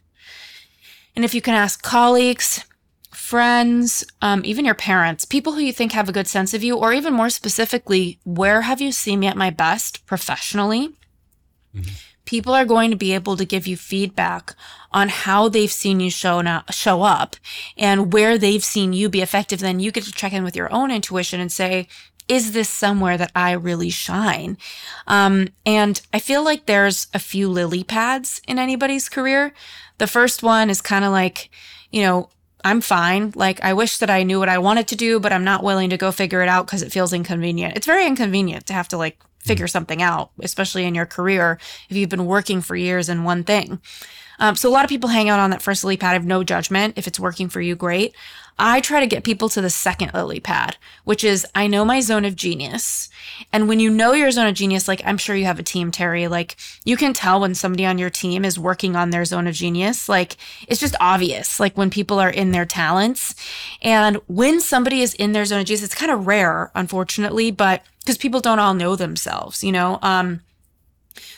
And 1.15 1.23
if 1.23 1.33
you 1.33 1.41
can 1.41 1.53
ask 1.53 1.81
colleagues, 1.81 2.65
friends, 3.11 4.03
um, 4.21 4.41
even 4.45 4.65
your 4.65 4.75
parents, 4.75 5.25
people 5.25 5.53
who 5.53 5.61
you 5.61 5.73
think 5.73 5.93
have 5.93 6.09
a 6.09 6.13
good 6.13 6.27
sense 6.27 6.53
of 6.53 6.63
you, 6.63 6.77
or 6.77 6.93
even 6.93 7.13
more 7.13 7.29
specifically, 7.29 8.19
where 8.23 8.61
have 8.61 8.81
you 8.81 8.91
seen 8.91 9.19
me 9.19 9.27
at 9.27 9.37
my 9.37 9.49
best 9.49 10.05
professionally? 10.05 10.89
Mm-hmm. 11.75 11.91
People 12.25 12.53
are 12.53 12.65
going 12.65 12.89
to 12.89 12.97
be 12.97 13.13
able 13.13 13.37
to 13.37 13.45
give 13.45 13.67
you 13.67 13.77
feedback 13.77 14.55
on 14.91 15.09
how 15.09 15.47
they've 15.47 15.71
seen 15.71 15.99
you 15.99 16.09
show 16.09 16.39
up, 16.39 16.71
show 16.71 17.03
up 17.03 17.35
and 17.77 18.11
where 18.11 18.37
they've 18.37 18.63
seen 18.63 18.93
you 18.93 19.09
be 19.09 19.21
effective. 19.21 19.59
Then 19.59 19.79
you 19.79 19.91
get 19.91 20.05
to 20.05 20.11
check 20.11 20.33
in 20.33 20.43
with 20.43 20.55
your 20.55 20.71
own 20.73 20.89
intuition 20.89 21.39
and 21.39 21.51
say, 21.51 21.87
is 22.27 22.51
this 22.53 22.69
somewhere 22.69 23.17
that 23.17 23.31
I 23.35 23.51
really 23.51 23.89
shine? 23.89 24.57
Um, 25.07 25.49
and 25.65 26.01
I 26.13 26.19
feel 26.19 26.43
like 26.43 26.65
there's 26.65 27.07
a 27.13 27.19
few 27.19 27.49
lily 27.49 27.83
pads 27.83 28.41
in 28.47 28.57
anybody's 28.57 29.09
career. 29.09 29.53
The 29.97 30.07
first 30.07 30.43
one 30.43 30.69
is 30.69 30.81
kind 30.81 31.05
of 31.05 31.11
like, 31.11 31.49
you 31.91 32.01
know, 32.01 32.29
I'm 32.63 32.81
fine. 32.81 33.31
Like, 33.35 33.63
I 33.63 33.73
wish 33.73 33.99
that 33.99 34.09
I 34.09 34.23
knew 34.23 34.39
what 34.39 34.49
I 34.49 34.57
wanted 34.57 34.87
to 34.87 34.95
do, 34.95 35.19
but 35.19 35.31
I'm 35.31 35.43
not 35.43 35.63
willing 35.63 35.91
to 35.91 35.97
go 35.97 36.11
figure 36.11 36.41
it 36.41 36.49
out 36.49 36.65
because 36.65 36.81
it 36.81 36.91
feels 36.91 37.13
inconvenient. 37.13 37.77
It's 37.77 37.85
very 37.85 38.07
inconvenient 38.07 38.65
to 38.65 38.73
have 38.73 38.87
to 38.87 38.97
like 38.97 39.19
figure 39.37 39.67
something 39.67 40.01
out, 40.01 40.31
especially 40.41 40.85
in 40.85 40.95
your 40.95 41.05
career 41.05 41.59
if 41.89 41.95
you've 41.95 42.09
been 42.09 42.25
working 42.25 42.61
for 42.61 42.75
years 42.75 43.07
in 43.07 43.23
one 43.23 43.43
thing. 43.43 43.79
Um, 44.39 44.55
so 44.55 44.69
a 44.69 44.71
lot 44.71 44.83
of 44.83 44.89
people 44.89 45.09
hang 45.09 45.29
out 45.29 45.39
on 45.39 45.49
that 45.49 45.61
first 45.61 45.83
lily 45.83 45.97
pad. 45.97 46.11
I 46.11 46.13
have 46.13 46.25
no 46.25 46.43
judgment. 46.43 46.97
If 46.97 47.07
it's 47.07 47.19
working 47.19 47.49
for 47.49 47.61
you, 47.61 47.75
great. 47.75 48.15
I 48.57 48.79
try 48.79 49.01
to 49.01 49.07
get 49.07 49.25
people 49.25 49.49
to 49.49 49.61
the 49.61 49.69
second 49.69 50.13
lily 50.13 50.39
pad, 50.39 50.77
which 51.03 51.25
is 51.25 51.45
I 51.53 51.67
know 51.67 51.83
my 51.83 51.99
zone 51.99 52.23
of 52.23 52.37
genius. 52.37 53.09
And 53.51 53.67
when 53.67 53.81
you 53.81 53.89
know 53.89 54.13
your 54.13 54.31
zone 54.31 54.47
of 54.47 54.55
genius, 54.55 54.87
like 54.87 55.01
I'm 55.03 55.17
sure 55.17 55.35
you 55.35 55.43
have 55.43 55.59
a 55.59 55.63
team, 55.63 55.91
Terry, 55.91 56.29
like 56.29 56.55
you 56.85 56.95
can 56.95 57.11
tell 57.11 57.41
when 57.41 57.53
somebody 57.53 57.85
on 57.85 57.97
your 57.97 58.09
team 58.09 58.45
is 58.45 58.57
working 58.57 58.95
on 58.95 59.09
their 59.09 59.25
zone 59.25 59.47
of 59.47 59.55
genius. 59.55 60.07
Like 60.07 60.37
it's 60.69 60.79
just 60.79 60.95
obvious, 61.01 61.59
like 61.59 61.75
when 61.75 61.89
people 61.89 62.17
are 62.17 62.29
in 62.29 62.51
their 62.51 62.65
talents. 62.65 63.35
And 63.81 64.17
when 64.27 64.61
somebody 64.61 65.01
is 65.01 65.13
in 65.15 65.33
their 65.33 65.43
zone 65.43 65.59
of 65.59 65.65
genius, 65.65 65.83
it's 65.83 65.95
kind 65.95 66.11
of 66.11 66.25
rare, 66.25 66.71
unfortunately, 66.75 67.51
but 67.51 67.83
because 67.99 68.17
people 68.17 68.39
don't 68.39 68.59
all 68.59 68.73
know 68.73 68.95
themselves, 68.95 69.63
you 69.63 69.71
know? 69.71 69.99
Um, 70.01 70.41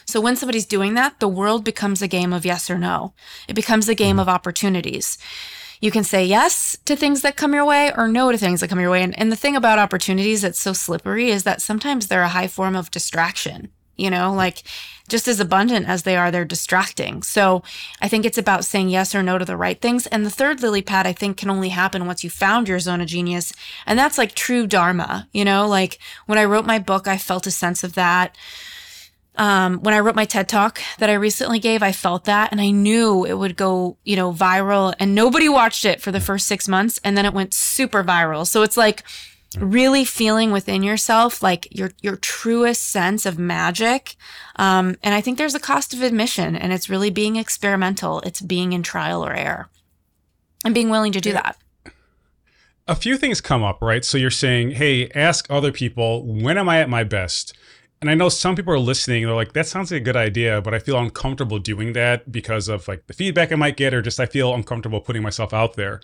so 0.05 0.21
when 0.21 0.35
somebody's 0.35 0.65
doing 0.65 0.93
that, 0.95 1.19
the 1.19 1.27
world 1.27 1.63
becomes 1.63 2.01
a 2.01 2.07
game 2.07 2.33
of 2.33 2.45
yes 2.45 2.69
or 2.69 2.77
no. 2.77 3.13
It 3.47 3.53
becomes 3.53 3.87
a 3.87 3.95
game 3.95 4.13
mm-hmm. 4.13 4.19
of 4.21 4.29
opportunities. 4.29 5.17
You 5.79 5.91
can 5.91 6.03
say 6.03 6.25
yes 6.25 6.77
to 6.85 6.95
things 6.95 7.21
that 7.21 7.37
come 7.37 7.53
your 7.53 7.65
way 7.65 7.91
or 7.95 8.07
no 8.07 8.31
to 8.31 8.37
things 8.37 8.61
that 8.61 8.69
come 8.69 8.79
your 8.79 8.89
way. 8.89 9.03
And, 9.03 9.17
and 9.19 9.31
the 9.31 9.35
thing 9.35 9.55
about 9.55 9.77
opportunities 9.77 10.41
that's 10.41 10.59
so 10.59 10.73
slippery 10.73 11.29
is 11.29 11.43
that 11.43 11.61
sometimes 11.61 12.07
they're 12.07 12.23
a 12.23 12.29
high 12.29 12.47
form 12.47 12.75
of 12.75 12.89
distraction. 12.89 13.69
you 13.97 14.09
know, 14.09 14.31
like 14.33 14.63
just 15.09 15.27
as 15.27 15.39
abundant 15.39 15.87
as 15.87 16.03
they 16.03 16.15
are, 16.15 16.31
they're 16.31 16.45
distracting. 16.45 17.23
So 17.23 17.63
I 18.01 18.07
think 18.07 18.25
it's 18.25 18.37
about 18.37 18.65
saying 18.65 18.89
yes 18.89 19.15
or 19.15 19.23
no 19.23 19.37
to 19.37 19.45
the 19.45 19.57
right 19.57 19.79
things. 19.81 20.05
And 20.07 20.25
the 20.25 20.29
third 20.29 20.61
lily 20.61 20.81
pad, 20.81 21.07
I 21.07 21.13
think, 21.13 21.37
can 21.37 21.49
only 21.49 21.69
happen 21.69 22.05
once 22.05 22.23
you 22.23 22.29
found 22.29 22.67
your 22.67 22.79
zone 22.79 23.01
of 23.01 23.07
genius. 23.07 23.53
And 23.85 23.97
that's 23.97 24.17
like 24.17 24.35
true 24.35 24.67
Dharma, 24.67 25.27
you 25.33 25.43
know, 25.43 25.67
like 25.67 25.99
when 26.27 26.37
I 26.37 26.45
wrote 26.45 26.65
my 26.65 26.79
book, 26.79 27.07
I 27.07 27.17
felt 27.17 27.47
a 27.47 27.51
sense 27.51 27.83
of 27.83 27.95
that. 27.95 28.37
Um, 29.37 29.79
when 29.81 29.93
I 29.93 29.99
wrote 29.99 30.15
my 30.15 30.25
TED 30.25 30.49
talk 30.49 30.81
that 30.97 31.09
I 31.09 31.13
recently 31.13 31.59
gave, 31.59 31.83
I 31.83 31.91
felt 31.91 32.25
that 32.25 32.51
and 32.51 32.59
I 32.59 32.71
knew 32.71 33.23
it 33.23 33.35
would 33.35 33.55
go, 33.55 33.97
you 34.03 34.15
know, 34.15 34.33
viral 34.33 34.93
and 34.99 35.13
nobody 35.13 35.47
watched 35.47 35.85
it 35.85 36.01
for 36.01 36.11
the 36.11 36.19
first 36.19 36.47
six 36.47 36.67
months 36.67 36.99
and 37.03 37.15
then 37.15 37.25
it 37.25 37.33
went 37.33 37.53
super 37.53 38.03
viral. 38.03 38.47
So 38.47 38.63
it's 38.63 38.77
like, 38.77 39.03
really 39.57 40.03
feeling 40.03 40.51
within 40.51 40.83
yourself 40.83 41.41
like 41.41 41.67
your 41.71 41.91
your 42.01 42.17
truest 42.17 42.83
sense 42.89 43.25
of 43.25 43.39
magic. 43.39 44.15
Um, 44.57 44.95
and 45.01 45.15
i 45.15 45.21
think 45.21 45.37
there's 45.37 45.55
a 45.55 45.59
cost 45.59 45.93
of 45.93 46.01
admission 46.01 46.55
and 46.55 46.73
it's 46.73 46.89
really 46.89 47.09
being 47.09 47.35
experimental. 47.37 48.19
It's 48.21 48.41
being 48.41 48.73
in 48.73 48.83
trial 48.83 49.25
or 49.25 49.33
error 49.33 49.69
and 50.65 50.73
being 50.73 50.89
willing 50.89 51.11
to 51.13 51.21
do 51.21 51.31
that. 51.33 51.57
A 52.87 52.95
few 52.95 53.17
things 53.17 53.41
come 53.41 53.63
up 53.63 53.81
right? 53.81 54.03
So 54.03 54.17
you're 54.17 54.29
saying 54.29 54.71
hey 54.71 55.09
ask 55.15 55.47
other 55.49 55.71
people 55.71 56.25
when 56.25 56.57
am 56.57 56.69
i 56.69 56.81
at 56.81 56.89
my 56.89 57.03
best 57.03 57.53
and 58.01 58.09
i 58.09 58.13
know 58.13 58.29
some 58.29 58.55
people 58.55 58.73
are 58.73 58.79
listening 58.79 59.25
they're 59.25 59.35
like 59.35 59.53
that 59.53 59.67
sounds 59.67 59.91
like 59.91 60.01
a 60.01 60.03
good 60.03 60.15
idea 60.15 60.61
but 60.61 60.73
i 60.73 60.79
feel 60.79 60.97
uncomfortable 60.97 61.59
doing 61.59 61.93
that 61.93 62.31
because 62.31 62.67
of 62.67 62.87
like 62.87 63.05
the 63.07 63.13
feedback 63.13 63.51
i 63.51 63.55
might 63.55 63.77
get 63.77 63.93
or 63.93 64.01
just 64.01 64.19
i 64.19 64.25
feel 64.25 64.53
uncomfortable 64.53 65.01
putting 65.01 65.21
myself 65.21 65.53
out 65.53 65.75
there 65.75 66.01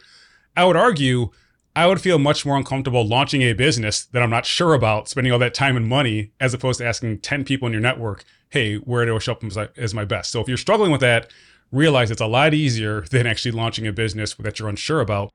i 0.55 0.65
would 0.65 0.75
argue 0.75 1.29
I 1.75 1.87
would 1.87 1.99
feel 1.99 2.19
much 2.19 2.45
more 2.45 2.55
uncomfortable 2.55 3.05
launching 3.05 3.41
a 3.41 3.53
business 3.53 4.05
that 4.05 4.21
I'm 4.21 4.29
not 4.29 4.45
sure 4.45 4.75
about, 4.75 5.09
spending 5.09 5.33
all 5.33 5.39
that 5.39 5.55
time 5.55 5.75
and 5.75 5.87
money, 5.87 6.31
as 6.39 6.53
opposed 6.53 6.77
to 6.77 6.85
asking 6.85 7.21
10 7.21 7.45
people 7.45 7.65
in 7.65 7.71
your 7.71 7.81
network, 7.81 8.23
hey, 8.51 8.75
where 8.75 9.05
do 9.07 9.15
I 9.15 9.17
show 9.17 9.31
up 9.31 9.43
as 9.75 9.93
my 9.95 10.05
best? 10.05 10.31
So 10.31 10.39
if 10.39 10.47
you're 10.47 10.57
struggling 10.57 10.91
with 10.91 11.01
that, 11.01 11.31
realize 11.71 12.11
it's 12.11 12.21
a 12.21 12.27
lot 12.27 12.53
easier 12.53 13.01
than 13.11 13.25
actually 13.25 13.51
launching 13.51 13.87
a 13.87 13.91
business 13.91 14.35
that 14.35 14.59
you're 14.59 14.69
unsure 14.69 15.01
about. 15.01 15.31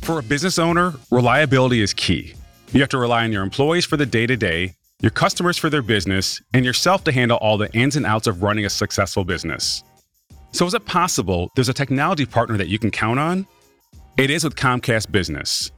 For 0.00 0.18
a 0.18 0.22
business 0.22 0.58
owner, 0.58 0.94
reliability 1.10 1.82
is 1.82 1.92
key. 1.92 2.34
You 2.72 2.80
have 2.80 2.88
to 2.90 2.98
rely 2.98 3.24
on 3.24 3.32
your 3.32 3.42
employees 3.42 3.84
for 3.84 3.96
the 3.96 4.06
day 4.06 4.26
to 4.26 4.36
day, 4.36 4.74
your 5.00 5.10
customers 5.10 5.58
for 5.58 5.70
their 5.70 5.82
business, 5.82 6.40
and 6.52 6.64
yourself 6.64 7.04
to 7.04 7.12
handle 7.12 7.38
all 7.38 7.58
the 7.58 7.72
ins 7.72 7.96
and 7.96 8.06
outs 8.06 8.26
of 8.26 8.42
running 8.42 8.64
a 8.64 8.70
successful 8.70 9.24
business. 9.24 9.84
So, 10.52 10.66
is 10.66 10.74
it 10.74 10.86
possible 10.86 11.50
there's 11.54 11.68
a 11.68 11.74
technology 11.74 12.26
partner 12.26 12.56
that 12.56 12.68
you 12.68 12.78
can 12.78 12.90
count 12.90 13.18
on? 13.18 13.46
It 14.16 14.30
is 14.30 14.44
with 14.44 14.54
Comcast 14.54 15.10
Business, 15.10 15.72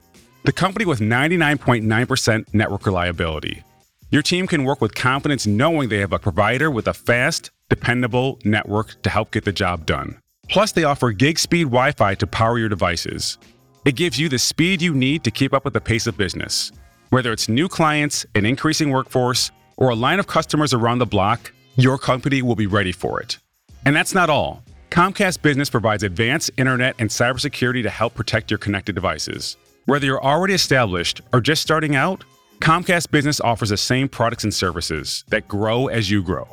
the 0.44 0.52
company 0.52 0.84
with 0.84 1.00
99.9% 1.00 2.54
network 2.54 2.84
reliability. 2.84 3.62
Your 4.10 4.22
team 4.22 4.46
can 4.46 4.64
work 4.64 4.80
with 4.80 4.94
confidence 4.94 5.46
knowing 5.46 5.88
they 5.88 5.98
have 5.98 6.12
a 6.12 6.18
provider 6.18 6.70
with 6.70 6.86
a 6.86 6.94
fast, 6.94 7.50
dependable 7.68 8.38
network 8.44 9.02
to 9.02 9.10
help 9.10 9.32
get 9.32 9.44
the 9.44 9.52
job 9.52 9.86
done. 9.86 10.20
Plus, 10.48 10.72
they 10.72 10.84
offer 10.84 11.10
gig 11.10 11.38
speed 11.38 11.64
Wi 11.64 11.92
Fi 11.92 12.14
to 12.14 12.26
power 12.26 12.58
your 12.58 12.68
devices. 12.68 13.38
It 13.86 13.94
gives 13.94 14.18
you 14.18 14.28
the 14.28 14.40
speed 14.40 14.82
you 14.82 14.92
need 14.92 15.22
to 15.22 15.30
keep 15.30 15.54
up 15.54 15.64
with 15.64 15.72
the 15.72 15.80
pace 15.80 16.08
of 16.08 16.18
business. 16.18 16.72
Whether 17.10 17.32
it's 17.32 17.48
new 17.48 17.68
clients, 17.68 18.26
an 18.34 18.44
increasing 18.44 18.90
workforce, 18.90 19.52
or 19.76 19.90
a 19.90 19.94
line 19.94 20.18
of 20.18 20.26
customers 20.26 20.74
around 20.74 20.98
the 20.98 21.06
block, 21.06 21.52
your 21.76 21.96
company 21.96 22.42
will 22.42 22.56
be 22.56 22.66
ready 22.66 22.90
for 22.90 23.20
it. 23.20 23.38
And 23.84 23.94
that's 23.94 24.12
not 24.12 24.28
all. 24.28 24.64
Comcast 24.90 25.40
Business 25.40 25.70
provides 25.70 26.02
advanced 26.02 26.50
internet 26.56 26.96
and 26.98 27.08
cybersecurity 27.08 27.84
to 27.84 27.88
help 27.88 28.16
protect 28.16 28.50
your 28.50 28.58
connected 28.58 28.96
devices. 28.96 29.56
Whether 29.84 30.06
you're 30.06 30.24
already 30.24 30.54
established 30.54 31.20
or 31.32 31.40
just 31.40 31.62
starting 31.62 31.94
out, 31.94 32.24
Comcast 32.58 33.12
Business 33.12 33.40
offers 33.40 33.68
the 33.68 33.76
same 33.76 34.08
products 34.08 34.42
and 34.42 34.52
services 34.52 35.22
that 35.28 35.46
grow 35.46 35.86
as 35.86 36.10
you 36.10 36.24
grow. 36.24 36.48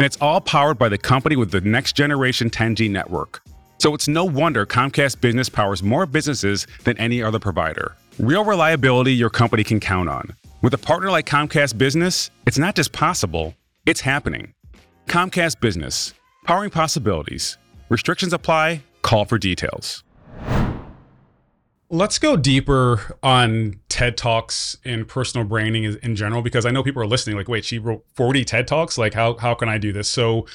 And 0.00 0.06
it's 0.06 0.20
all 0.20 0.40
powered 0.40 0.80
by 0.80 0.88
the 0.88 0.98
company 0.98 1.36
with 1.36 1.52
the 1.52 1.60
next 1.60 1.94
generation 1.94 2.50
10G 2.50 2.90
network. 2.90 3.44
So 3.78 3.94
it's 3.94 4.08
no 4.08 4.24
wonder 4.24 4.66
Comcast 4.66 5.20
Business 5.20 5.48
powers 5.48 5.82
more 5.82 6.06
businesses 6.06 6.66
than 6.84 6.96
any 6.98 7.22
other 7.22 7.38
provider. 7.38 7.96
Real 8.18 8.44
reliability 8.44 9.12
your 9.12 9.30
company 9.30 9.64
can 9.64 9.80
count 9.80 10.08
on. 10.08 10.36
With 10.62 10.74
a 10.74 10.78
partner 10.78 11.10
like 11.10 11.26
Comcast 11.26 11.76
Business, 11.76 12.30
it's 12.46 12.58
not 12.58 12.74
just 12.74 12.92
possible, 12.92 13.54
it's 13.86 14.00
happening. 14.00 14.54
Comcast 15.08 15.60
Business 15.60 16.14
Powering 16.44 16.68
possibilities. 16.68 17.56
Restrictions 17.88 18.34
apply. 18.34 18.82
Call 19.00 19.24
for 19.24 19.38
details. 19.38 20.04
Let's 21.88 22.18
go 22.18 22.36
deeper 22.36 23.16
on 23.22 23.80
TED 23.88 24.16
Talks 24.16 24.76
and 24.84 25.08
personal 25.08 25.46
branding 25.46 25.84
in 25.84 26.16
general 26.16 26.42
because 26.42 26.66
I 26.66 26.70
know 26.70 26.82
people 26.82 27.02
are 27.02 27.06
listening 27.06 27.36
like, 27.36 27.48
wait, 27.48 27.64
she 27.64 27.78
wrote 27.78 28.04
40 28.14 28.44
TED 28.44 28.66
Talks? 28.66 28.98
Like, 28.98 29.14
how, 29.14 29.36
how 29.36 29.54
can 29.54 29.68
I 29.68 29.78
do 29.78 29.92
this? 29.92 30.10
So, 30.10 30.46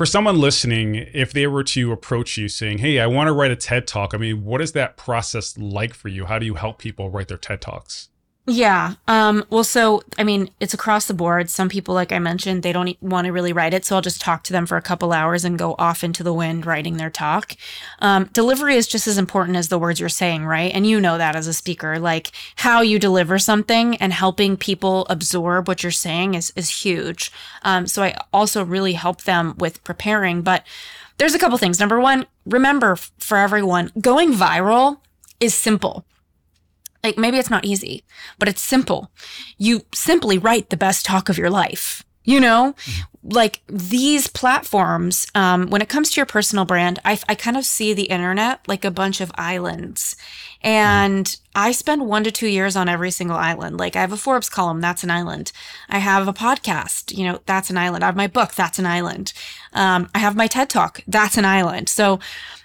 for 0.00 0.06
someone 0.06 0.40
listening, 0.40 0.94
if 1.12 1.30
they 1.30 1.46
were 1.46 1.62
to 1.62 1.92
approach 1.92 2.38
you 2.38 2.48
saying, 2.48 2.78
hey, 2.78 3.00
I 3.00 3.06
want 3.06 3.28
to 3.28 3.34
write 3.34 3.50
a 3.50 3.56
TED 3.56 3.86
Talk, 3.86 4.14
I 4.14 4.16
mean, 4.16 4.46
what 4.46 4.62
is 4.62 4.72
that 4.72 4.96
process 4.96 5.58
like 5.58 5.92
for 5.92 6.08
you? 6.08 6.24
How 6.24 6.38
do 6.38 6.46
you 6.46 6.54
help 6.54 6.78
people 6.78 7.10
write 7.10 7.28
their 7.28 7.36
TED 7.36 7.60
Talks? 7.60 8.08
Yeah. 8.46 8.94
Um, 9.06 9.44
well, 9.50 9.62
so, 9.62 10.02
I 10.18 10.24
mean, 10.24 10.50
it's 10.58 10.74
across 10.74 11.06
the 11.06 11.14
board. 11.14 11.50
Some 11.50 11.68
people, 11.68 11.94
like 11.94 12.10
I 12.10 12.18
mentioned, 12.18 12.62
they 12.62 12.72
don't 12.72 13.00
want 13.00 13.26
to 13.26 13.32
really 13.32 13.52
write 13.52 13.74
it. 13.74 13.84
So 13.84 13.94
I'll 13.94 14.02
just 14.02 14.20
talk 14.20 14.42
to 14.44 14.52
them 14.52 14.66
for 14.66 14.76
a 14.76 14.82
couple 14.82 15.12
hours 15.12 15.44
and 15.44 15.58
go 15.58 15.76
off 15.78 16.02
into 16.02 16.24
the 16.24 16.32
wind 16.32 16.66
writing 16.66 16.96
their 16.96 17.10
talk. 17.10 17.54
Um, 18.00 18.24
delivery 18.32 18.74
is 18.74 18.88
just 18.88 19.06
as 19.06 19.18
important 19.18 19.56
as 19.56 19.68
the 19.68 19.78
words 19.78 20.00
you're 20.00 20.08
saying, 20.08 20.46
right? 20.46 20.72
And 20.74 20.86
you 20.86 21.00
know 21.00 21.18
that 21.18 21.36
as 21.36 21.46
a 21.46 21.52
speaker, 21.52 21.98
like 21.98 22.32
how 22.56 22.80
you 22.80 22.98
deliver 22.98 23.38
something 23.38 23.96
and 23.98 24.12
helping 24.12 24.56
people 24.56 25.06
absorb 25.10 25.68
what 25.68 25.82
you're 25.82 25.92
saying 25.92 26.34
is, 26.34 26.52
is 26.56 26.82
huge. 26.82 27.30
Um, 27.62 27.86
so 27.86 28.02
I 28.02 28.16
also 28.32 28.64
really 28.64 28.94
help 28.94 29.22
them 29.22 29.54
with 29.58 29.84
preparing. 29.84 30.42
But 30.42 30.66
there's 31.18 31.34
a 31.34 31.38
couple 31.38 31.58
things. 31.58 31.78
Number 31.78 32.00
one, 32.00 32.26
remember 32.46 32.96
for 32.96 33.36
everyone, 33.36 33.92
going 34.00 34.32
viral 34.32 34.98
is 35.38 35.54
simple 35.54 36.04
like 37.02 37.18
maybe 37.18 37.38
it's 37.38 37.50
not 37.50 37.64
easy, 37.64 38.04
but 38.38 38.48
it's 38.48 38.60
simple. 38.60 39.10
You 39.58 39.82
simply 39.94 40.38
write 40.38 40.70
the 40.70 40.76
best 40.76 41.04
talk 41.04 41.28
of 41.28 41.38
your 41.38 41.50
life. 41.50 42.04
You 42.22 42.38
know, 42.38 42.74
mm-hmm. 42.76 43.30
like 43.34 43.62
these 43.66 44.28
platforms, 44.28 45.26
um, 45.34 45.68
when 45.68 45.80
it 45.80 45.88
comes 45.88 46.10
to 46.10 46.16
your 46.16 46.26
personal 46.26 46.66
brand, 46.66 46.98
I, 47.02 47.18
I 47.28 47.34
kind 47.34 47.56
of 47.56 47.64
see 47.64 47.94
the 47.94 48.04
internet 48.04 48.60
like 48.68 48.84
a 48.84 48.90
bunch 48.90 49.22
of 49.22 49.32
islands. 49.36 50.16
And 50.62 51.24
mm. 51.24 51.40
I 51.54 51.72
spend 51.72 52.06
one 52.06 52.24
to 52.24 52.30
two 52.30 52.46
years 52.46 52.76
on 52.76 52.90
every 52.90 53.10
single 53.10 53.38
island. 53.38 53.78
Like 53.78 53.96
I 53.96 54.02
have 54.02 54.12
a 54.12 54.18
Forbes 54.18 54.50
column, 54.50 54.82
that's 54.82 55.02
an 55.02 55.10
island. 55.10 55.50
I 55.88 55.98
have 55.98 56.28
a 56.28 56.34
podcast, 56.34 57.16
you 57.16 57.24
know, 57.24 57.40
that's 57.46 57.70
an 57.70 57.78
island. 57.78 58.04
I 58.04 58.08
have 58.08 58.16
my 58.16 58.26
book, 58.26 58.52
that's 58.52 58.78
an 58.78 58.86
island. 58.86 59.32
Um, 59.72 60.10
I 60.14 60.18
have 60.18 60.36
my 60.36 60.46
TED 60.46 60.68
talk, 60.68 61.02
that's 61.08 61.38
an 61.38 61.46
island. 61.46 61.88
So 61.88 62.20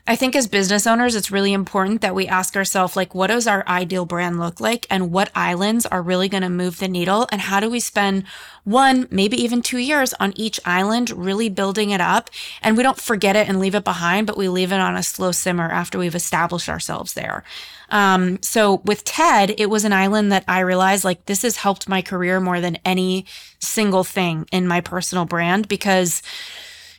I 0.07 0.15
think 0.15 0.35
as 0.35 0.45
business 0.45 0.85
owners, 0.85 1.15
it's 1.15 1.31
really 1.31 1.51
important 1.51 2.01
that 2.01 2.13
we 2.13 2.27
ask 2.27 2.55
ourselves, 2.55 2.95
like, 2.95 3.15
what 3.15 3.27
does 3.27 3.47
our 3.47 3.67
ideal 3.67 4.05
brand 4.05 4.39
look 4.39 4.59
like? 4.59 4.85
And 4.87 5.11
what 5.11 5.31
islands 5.33 5.87
are 5.87 6.01
really 6.01 6.29
going 6.29 6.43
to 6.43 6.49
move 6.49 6.77
the 6.77 6.87
needle? 6.87 7.27
And 7.31 7.41
how 7.41 7.59
do 7.59 7.71
we 7.71 7.79
spend 7.79 8.23
one, 8.63 9.07
maybe 9.09 9.35
even 9.41 9.63
two 9.63 9.79
years 9.79 10.13
on 10.19 10.31
each 10.35 10.59
island, 10.63 11.09
really 11.09 11.49
building 11.49 11.89
it 11.89 12.01
up? 12.01 12.29
And 12.61 12.77
we 12.77 12.83
don't 12.83 13.01
forget 13.01 13.35
it 13.35 13.49
and 13.49 13.59
leave 13.59 13.73
it 13.73 13.83
behind, 13.83 14.27
but 14.27 14.37
we 14.37 14.47
leave 14.47 14.71
it 14.71 14.79
on 14.79 14.95
a 14.95 15.01
slow 15.01 15.31
simmer 15.31 15.71
after 15.71 15.97
we've 15.97 16.13
established 16.13 16.69
ourselves 16.69 17.13
there. 17.13 17.43
Um, 17.89 18.37
so 18.43 18.81
with 18.85 19.05
TED, 19.05 19.55
it 19.57 19.71
was 19.71 19.85
an 19.85 19.93
island 19.93 20.31
that 20.31 20.43
I 20.47 20.59
realized 20.59 21.03
like 21.03 21.25
this 21.25 21.41
has 21.41 21.57
helped 21.57 21.89
my 21.89 22.03
career 22.03 22.39
more 22.39 22.61
than 22.61 22.77
any 22.85 23.25
single 23.57 24.03
thing 24.03 24.47
in 24.51 24.67
my 24.67 24.81
personal 24.81 25.25
brand 25.25 25.67
because, 25.67 26.21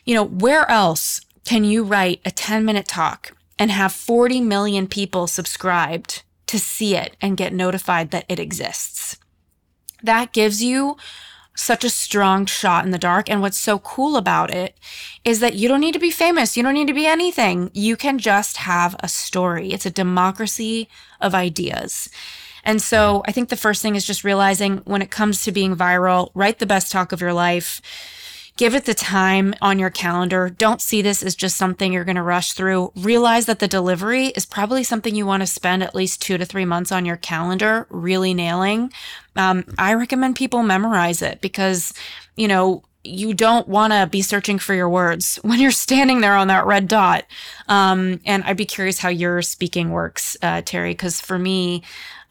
you 0.03 0.13
know, 0.13 0.25
where 0.25 0.69
else 0.69 1.21
can 1.47 1.63
you 1.63 1.85
write 1.85 2.19
a 2.25 2.29
10 2.29 2.65
minute 2.65 2.85
talk 2.85 3.31
and 3.57 3.71
have 3.71 3.93
40 3.93 4.41
million 4.41 4.85
people 4.85 5.27
subscribed 5.27 6.23
to 6.47 6.59
see 6.59 6.93
it 6.93 7.15
and 7.21 7.37
get 7.37 7.53
notified 7.53 8.11
that 8.11 8.25
it 8.27 8.37
exists? 8.37 9.15
That 10.03 10.33
gives 10.33 10.61
you 10.61 10.97
such 11.55 11.85
a 11.85 11.89
strong 11.89 12.45
shot 12.47 12.83
in 12.83 12.91
the 12.91 12.97
dark. 12.97 13.29
And 13.29 13.41
what's 13.41 13.57
so 13.57 13.79
cool 13.79 14.17
about 14.17 14.53
it 14.53 14.77
is 15.23 15.39
that 15.39 15.55
you 15.55 15.69
don't 15.69 15.79
need 15.79 15.93
to 15.93 15.99
be 15.99 16.11
famous. 16.11 16.57
You 16.57 16.63
don't 16.63 16.73
need 16.73 16.89
to 16.89 16.93
be 16.93 17.07
anything. 17.07 17.71
You 17.73 17.95
can 17.95 18.19
just 18.19 18.57
have 18.57 18.97
a 18.99 19.07
story. 19.07 19.71
It's 19.71 19.85
a 19.85 19.89
democracy 19.89 20.89
of 21.21 21.33
ideas. 21.33 22.09
And 22.65 22.81
so 22.81 23.23
I 23.25 23.31
think 23.31 23.47
the 23.47 23.55
first 23.55 23.81
thing 23.81 23.95
is 23.95 24.05
just 24.05 24.25
realizing 24.25 24.79
when 24.79 25.01
it 25.01 25.11
comes 25.11 25.43
to 25.43 25.53
being 25.53 25.77
viral, 25.77 26.29
write 26.33 26.59
the 26.59 26.65
best 26.65 26.91
talk 26.91 27.13
of 27.13 27.21
your 27.21 27.31
life 27.31 27.81
Give 28.57 28.73
it 28.73 28.85
the 28.85 28.95
time 28.95 29.53
on 29.61 29.77
your 29.77 29.91
calendar. 29.91 30.49
Don't 30.49 30.81
see 30.81 31.03
this 31.03 31.21
as 31.21 31.35
just 31.35 31.57
something 31.57 31.93
you're 31.93 32.03
going 32.03 32.15
to 32.15 32.23
rush 32.23 32.53
through. 32.53 32.91
Realize 32.95 33.45
that 33.45 33.59
the 33.59 33.67
delivery 33.67 34.27
is 34.29 34.47
probably 34.47 34.83
something 34.83 35.13
you 35.13 35.27
want 35.27 35.41
to 35.41 35.47
spend 35.47 35.83
at 35.83 35.93
least 35.93 36.23
two 36.23 36.39
to 36.39 36.45
three 36.45 36.65
months 36.65 36.91
on 36.91 37.05
your 37.05 37.17
calendar, 37.17 37.85
really 37.91 38.33
nailing. 38.33 38.91
Um, 39.35 39.63
I 39.77 39.93
recommend 39.93 40.37
people 40.37 40.63
memorize 40.63 41.21
it 41.21 41.39
because, 41.39 41.93
you 42.35 42.47
know, 42.47 42.83
you 43.03 43.35
don't 43.35 43.67
want 43.67 43.93
to 43.93 44.07
be 44.07 44.23
searching 44.23 44.57
for 44.57 44.73
your 44.73 44.89
words 44.89 45.35
when 45.43 45.59
you're 45.59 45.69
standing 45.69 46.21
there 46.21 46.35
on 46.35 46.47
that 46.47 46.65
red 46.65 46.87
dot. 46.87 47.25
Um, 47.67 48.19
and 48.25 48.43
I'd 48.43 48.57
be 48.57 48.65
curious 48.65 48.97
how 48.97 49.09
your 49.09 49.43
speaking 49.43 49.91
works, 49.91 50.35
uh, 50.41 50.63
Terry, 50.65 50.91
because 50.91 51.21
for 51.21 51.37
me, 51.37 51.83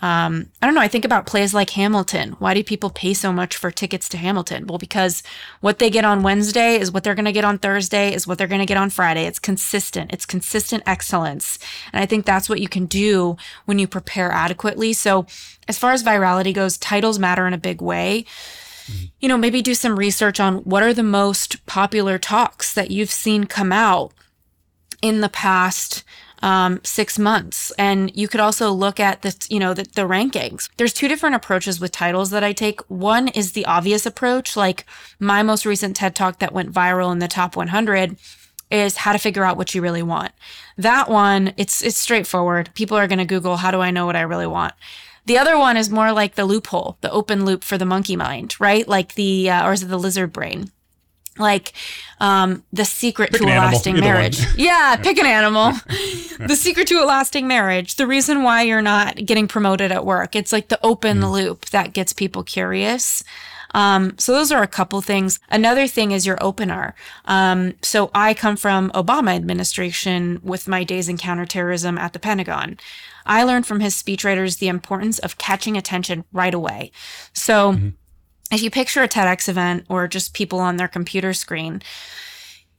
um, 0.03 0.51
I 0.61 0.67
don't 0.67 0.75
know. 0.75 0.83
I 0.83 0.89
think 0.89 1.07
about 1.07 1.27
plays 1.27 1.55
like 1.55 1.71
Hamilton. 1.71 2.33
Why 2.33 2.53
do 2.53 2.63
people 2.63 2.91
pay 2.91 3.15
so 3.15 3.33
much 3.33 3.57
for 3.57 3.71
tickets 3.71 4.11
to 4.11 4.19
Hamilton? 4.19 4.67
Well, 4.67 4.77
because 4.77 5.23
what 5.61 5.79
they 5.79 5.89
get 5.89 6.05
on 6.05 6.23
Wednesday 6.23 6.79
is 6.79 6.93
what 6.93 7.03
they're 7.03 7.15
going 7.15 7.25
to 7.25 7.33
get 7.33 7.47
on 7.47 7.57
Thursday, 7.57 8.13
is 8.13 8.27
what 8.27 8.37
they're 8.37 8.47
going 8.47 8.61
to 8.61 8.67
get 8.67 8.77
on 8.77 8.91
Friday. 8.91 9.25
It's 9.25 9.39
consistent. 9.39 10.13
It's 10.13 10.27
consistent 10.27 10.83
excellence. 10.87 11.59
And 11.95 12.03
I 12.03 12.07
think 12.07 12.27
that's 12.27 12.49
what 12.49 12.61
you 12.61 12.69
can 12.69 12.85
do 12.85 13.39
when 13.65 13.79
you 13.79 13.89
prepare 13.89 14.31
adequately. 14.31 14.93
So, 14.93 15.27
as 15.67 15.79
far 15.79 15.93
as 15.93 16.05
virality 16.05 16.53
goes, 16.53 16.77
titles 16.77 17.19
matter 17.19 17.47
in 17.47 17.55
a 17.55 17.59
big 17.59 17.81
way. 17.81 18.27
You 19.19 19.29
know, 19.29 19.39
maybe 19.39 19.63
do 19.63 19.75
some 19.75 19.99
research 19.99 20.39
on 20.39 20.59
what 20.59 20.83
are 20.83 20.95
the 20.95 21.03
most 21.03 21.65
popular 21.67 22.19
talks 22.19 22.73
that 22.75 22.91
you've 22.91 23.11
seen 23.11 23.45
come 23.45 23.73
out 23.73 24.13
in 25.03 25.23
the 25.23 25.29
past 25.29 26.05
um, 26.43 26.81
six 26.85 27.19
months. 27.19 27.73
And 27.79 28.15
you 28.17 28.29
could 28.29 28.41
also 28.41 28.71
look 28.71 29.01
at 29.01 29.23
the, 29.23 29.35
you 29.49 29.59
know, 29.59 29.75
the, 29.75 29.85
the 29.85 30.03
rankings. 30.03 30.69
There's 30.77 30.93
two 30.93 31.09
different 31.09 31.37
approaches 31.37 31.81
with 31.81 31.93
titles 31.93 32.31
that 32.31 32.45
I 32.45 32.53
take. 32.53 32.81
One 32.91 33.29
is 33.29 33.53
the 33.53 33.67
obvious 33.67 34.07
approach, 34.07 34.57
like 34.57 34.85
my 35.19 35.43
most 35.43 35.67
recent 35.67 35.97
TED 35.97 36.15
talk 36.15 36.39
that 36.39 36.53
went 36.53 36.73
viral 36.73 37.13
in 37.13 37.19
the 37.19 37.29
top 37.29 37.57
100 37.57 38.17
is 38.71 38.97
how 38.97 39.13
to 39.13 39.19
figure 39.19 39.45
out 39.45 39.57
what 39.57 39.75
you 39.75 39.81
really 39.81 40.03
want. 40.03 40.33
That 40.77 41.09
one, 41.09 41.55
it's 41.57 41.83
it's 41.85 41.99
straightforward. 41.99 42.71
People 42.75 42.97
are 42.97 43.07
going 43.07 43.21
to 43.21 43.25
Google, 43.25 43.59
how 43.59 43.71
do 43.71 43.81
I 43.81 43.93
know 43.93 44.07
what 44.07 44.17
I 44.17 44.23
really 44.23 44.47
want? 44.47 44.75
The 45.27 45.39
other 45.39 45.59
one 45.59 45.77
is 45.77 45.91
more 45.91 46.13
like 46.13 46.37
the 46.37 46.45
loophole, 46.45 46.99
the 47.01 47.11
open 47.11 47.45
loop 47.45 47.65
for 47.65 47.77
the 47.77 47.85
monkey 47.85 48.15
mind, 48.15 48.55
right? 48.61 48.87
Like 48.87 49.15
the, 49.15 49.51
uh, 49.51 49.67
or 49.67 49.73
is 49.73 49.83
it 49.83 49.87
the 49.87 49.99
lizard 49.99 50.33
brain? 50.33 50.71
Like 51.39 51.73
um, 52.21 52.65
the 52.73 52.85
secret 52.85 53.33
Pick 53.33 53.41
to 53.43 53.47
a 53.47 53.51
lasting 53.51 53.97
either 53.97 54.07
one. 54.07 54.15
marriage. 54.15 54.41
yeah, 54.57 54.97
pick 54.97 55.19
an 55.19 55.27
animal. 55.27 55.73
the 56.47 56.57
secret 56.57 56.87
to 56.89 56.95
a 57.03 57.05
lasting 57.05 57.47
marriage. 57.47 57.97
The 57.97 58.07
reason 58.07 58.43
why 58.43 58.63
you're 58.63 58.83
not 58.83 59.17
getting 59.27 59.49
promoted 59.49 59.93
at 59.93 60.05
work. 60.07 60.35
It's 60.37 60.53
like 60.53 60.69
the 60.69 60.79
open 60.85 61.21
Mm. 61.21 61.33
loop 61.33 61.67
that 61.67 61.93
gets 61.93 62.13
people 62.13 62.43
curious. 62.43 63.23
Um, 63.75 64.15
so 64.19 64.33
those 64.33 64.51
are 64.53 64.63
a 64.63 64.67
couple 64.69 65.01
things. 65.03 65.39
Another 65.51 65.87
thing 65.87 66.13
is 66.13 66.25
your 66.25 66.39
opener. 66.43 66.95
Um, 67.27 67.75
so 67.83 68.11
I 68.15 68.33
come 68.33 68.57
from 68.57 68.91
Obama 68.93 69.35
administration 69.35 70.41
with 70.43 70.67
my 70.69 70.85
days 70.85 71.09
in 71.09 71.19
counterterrorism 71.19 71.99
at 71.99 72.13
the 72.15 72.19
Pentagon. 72.19 72.79
I 73.27 73.43
learned 73.43 73.67
from 73.67 73.81
his 73.81 73.95
speechwriters 74.01 74.59
the 74.61 74.69
importance 74.69 75.19
of 75.19 75.37
catching 75.37 75.77
attention 75.77 76.25
right 76.33 76.55
away. 76.55 76.91
So 77.33 77.79
if 78.53 78.63
you 78.63 78.71
picture 78.71 79.03
a 79.03 79.09
TEDx 79.09 79.49
event 79.49 79.87
or 79.89 80.07
just 80.09 80.35
people 80.35 80.61
on 80.61 80.77
their 80.77 80.89
computer 80.89 81.33
screen, 81.33 81.83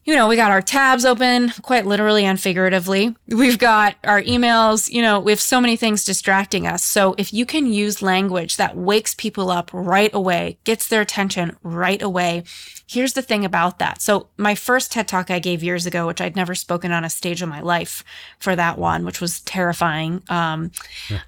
you 0.07 0.15
know, 0.15 0.29
we 0.29 0.37
got 0.37 0.51
our 0.51 0.61
tabs 0.61 1.03
open, 1.03 1.49
quite 1.63 1.85
literally 1.85 2.23
and 2.23 2.39
figuratively. 2.39 3.13
We've 3.27 3.59
got 3.59 3.95
our 4.05 4.21
emails, 4.21 4.89
you 4.89 5.01
know, 5.01 5.19
we 5.19 5.33
have 5.33 5.41
so 5.41 5.59
many 5.59 5.75
things 5.75 6.05
distracting 6.05 6.65
us. 6.65 6.81
So 6.81 7.13
if 7.17 7.33
you 7.33 7.45
can 7.45 7.65
use 7.65 8.01
language 8.01 8.55
that 8.55 8.77
wakes 8.77 9.13
people 9.13 9.51
up 9.51 9.69
right 9.73 10.13
away, 10.13 10.59
gets 10.63 10.87
their 10.87 11.01
attention 11.01 11.57
right 11.61 12.01
away, 12.01 12.43
here's 12.89 13.13
the 13.13 13.21
thing 13.21 13.43
about 13.43 13.79
that. 13.79 14.01
So 14.01 14.29
my 14.37 14.55
first 14.55 14.93
TED 14.93 15.09
talk 15.09 15.29
I 15.29 15.39
gave 15.39 15.61
years 15.61 15.85
ago, 15.85 16.07
which 16.07 16.21
I'd 16.21 16.37
never 16.37 16.55
spoken 16.55 16.93
on 16.93 17.03
a 17.03 17.09
stage 17.09 17.43
in 17.43 17.49
my 17.49 17.59
life 17.59 18.01
for 18.39 18.55
that 18.55 18.77
one, 18.77 19.03
which 19.03 19.19
was 19.19 19.41
terrifying. 19.41 20.23
Um, 20.29 20.71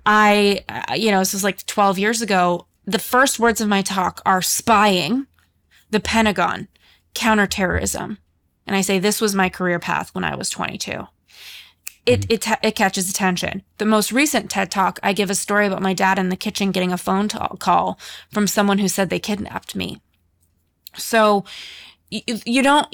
I, 0.05 0.63
uh, 0.69 0.93
you 0.93 1.12
know, 1.12 1.19
this 1.19 1.34
was 1.34 1.43
like 1.43 1.65
12 1.65 2.00
years 2.00 2.22
ago. 2.22 2.65
The 2.89 2.98
first 2.98 3.38
words 3.38 3.62
of 3.62 3.67
my 3.67 3.84
talk 3.84 4.19
are 4.25 4.41
spying, 4.41 5.27
the 5.91 6.00
Pentagon, 6.00 6.67
counterterrorism. 7.13 8.17
And 8.65 8.75
I 8.75 8.81
say 8.81 8.98
this 8.98 9.22
was 9.22 9.36
my 9.36 9.48
career 9.48 9.77
path 9.77 10.10
when 10.15 10.24
I 10.24 10.34
was 10.34 10.50
22. 10.50 11.08
It, 12.08 12.25
it, 12.31 12.48
it 12.63 12.75
catches 12.75 13.08
attention. 13.08 13.62
The 13.77 13.86
most 13.86 14.12
recent 14.12 14.50
TED 14.50 14.72
talk, 14.72 15.00
I 15.03 15.13
give 15.13 15.29
a 15.29 15.36
story 15.36 15.67
about 15.67 15.84
my 15.84 15.93
dad 15.93 16.17
in 16.17 16.29
the 16.29 16.36
kitchen 16.36 16.72
getting 16.72 16.91
a 16.91 16.98
phone 16.98 17.27
call 17.29 18.00
from 18.31 18.48
someone 18.48 18.79
who 18.79 18.88
said 18.88 19.12
they 19.12 19.19
kidnapped 19.19 19.75
me. 19.75 20.01
So 20.96 21.46
you 22.12 22.63
don't, 22.63 22.88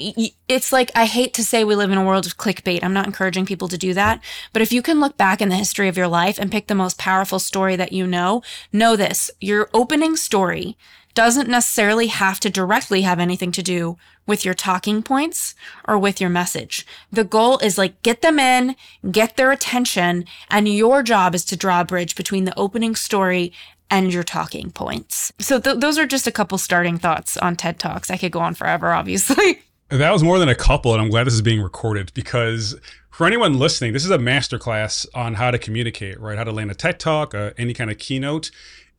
it's 0.46 0.72
like, 0.72 0.90
I 0.94 1.06
hate 1.06 1.32
to 1.34 1.44
say 1.44 1.64
we 1.64 1.74
live 1.74 1.90
in 1.90 1.98
a 1.98 2.04
world 2.04 2.26
of 2.26 2.36
clickbait. 2.36 2.82
I'm 2.82 2.92
not 2.92 3.06
encouraging 3.06 3.46
people 3.46 3.68
to 3.68 3.78
do 3.78 3.94
that. 3.94 4.22
But 4.52 4.62
if 4.62 4.72
you 4.72 4.82
can 4.82 5.00
look 5.00 5.16
back 5.16 5.40
in 5.40 5.48
the 5.48 5.56
history 5.56 5.88
of 5.88 5.96
your 5.96 6.08
life 6.08 6.38
and 6.38 6.52
pick 6.52 6.66
the 6.66 6.74
most 6.74 6.98
powerful 6.98 7.38
story 7.38 7.76
that 7.76 7.92
you 7.92 8.06
know, 8.06 8.42
know 8.72 8.94
this 8.96 9.30
your 9.40 9.70
opening 9.72 10.16
story 10.16 10.76
doesn't 11.16 11.48
necessarily 11.48 12.08
have 12.08 12.38
to 12.38 12.50
directly 12.50 13.00
have 13.00 13.18
anything 13.18 13.50
to 13.50 13.62
do 13.62 13.96
with 14.26 14.44
your 14.44 14.52
talking 14.52 15.02
points 15.02 15.54
or 15.88 15.98
with 15.98 16.20
your 16.20 16.28
message. 16.28 16.86
The 17.10 17.24
goal 17.24 17.56
is 17.58 17.78
like 17.78 18.02
get 18.02 18.20
them 18.20 18.38
in, 18.38 18.76
get 19.10 19.36
their 19.36 19.50
attention, 19.50 20.26
and 20.50 20.68
your 20.68 21.02
job 21.02 21.34
is 21.34 21.44
to 21.46 21.56
draw 21.56 21.80
a 21.80 21.86
bridge 21.86 22.16
between 22.16 22.44
the 22.44 22.58
opening 22.58 22.94
story 22.94 23.50
and 23.90 24.12
your 24.12 24.22
talking 24.22 24.70
points. 24.70 25.32
So 25.38 25.60
th- 25.60 25.78
those 25.78 25.98
are 25.98 26.06
just 26.06 26.26
a 26.26 26.32
couple 26.32 26.58
starting 26.58 26.98
thoughts 26.98 27.36
on 27.36 27.56
TED 27.56 27.78
Talks. 27.78 28.10
I 28.10 28.16
could 28.16 28.32
go 28.32 28.40
on 28.40 28.54
forever, 28.54 28.92
obviously. 28.92 29.62
That 29.88 30.10
was 30.10 30.24
more 30.24 30.40
than 30.40 30.48
a 30.48 30.54
couple, 30.56 30.92
and 30.94 31.00
I'm 31.00 31.10
glad 31.10 31.28
this 31.28 31.34
is 31.34 31.42
being 31.42 31.62
recorded 31.62 32.10
because 32.12 32.74
for 33.12 33.24
anyone 33.24 33.56
listening, 33.56 33.92
this 33.92 34.04
is 34.04 34.10
a 34.10 34.18
masterclass 34.18 35.06
on 35.14 35.34
how 35.34 35.52
to 35.52 35.58
communicate, 35.60 36.18
right? 36.18 36.36
How 36.36 36.42
to 36.42 36.50
land 36.50 36.72
a 36.72 36.74
TED 36.74 36.98
talk, 36.98 37.36
uh, 37.36 37.52
any 37.56 37.72
kind 37.72 37.88
of 37.88 37.96
keynote. 37.96 38.50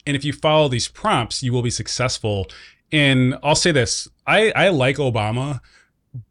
And 0.05 0.15
if 0.15 0.23
you 0.23 0.31
follow 0.31 0.69
these 0.69 0.87
prompts, 0.87 1.43
you 1.43 1.51
will 1.51 1.61
be 1.61 1.69
successful. 1.69 2.47
And 2.89 3.37
I'll 3.43 3.53
say 3.53 3.73
this 3.73 4.07
I, 4.25 4.51
I 4.55 4.69
like 4.69 4.95
Obama, 4.95 5.59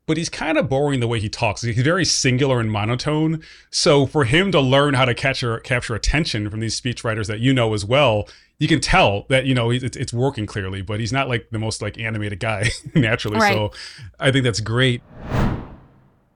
but 0.06 0.16
he's 0.16 0.28
kind 0.28 0.56
of 0.58 0.68
boring 0.68 1.00
the 1.00 1.08
way 1.08 1.20
he 1.20 1.28
talks. 1.28 1.62
He's 1.62 1.80
very 1.82 2.04
singular 2.04 2.60
and 2.60 2.70
monotone. 2.70 3.42
So 3.70 4.06
for 4.06 4.24
him 4.24 4.52
to 4.52 4.60
learn 4.60 4.94
how 4.94 5.04
to 5.04 5.14
capture 5.14 5.58
capture 5.60 5.94
attention 5.94 6.48
from 6.50 6.60
these 6.60 6.80
speechwriters 6.80 7.26
that 7.26 7.40
you 7.40 7.52
know 7.52 7.74
as 7.74 7.84
well, 7.84 8.28
you 8.58 8.68
can 8.68 8.80
tell 8.80 9.26
that 9.28 9.46
you 9.46 9.54
know 9.54 9.70
it's, 9.70 9.96
it's 9.96 10.12
working 10.12 10.46
clearly. 10.46 10.82
But 10.82 11.00
he's 11.00 11.12
not 11.12 11.28
like 11.28 11.48
the 11.50 11.58
most 11.58 11.82
like 11.82 11.98
animated 11.98 12.40
guy 12.40 12.70
naturally. 12.94 13.38
Right. 13.38 13.52
So 13.52 13.72
I 14.18 14.30
think 14.30 14.44
that's 14.44 14.60
great. 14.60 15.02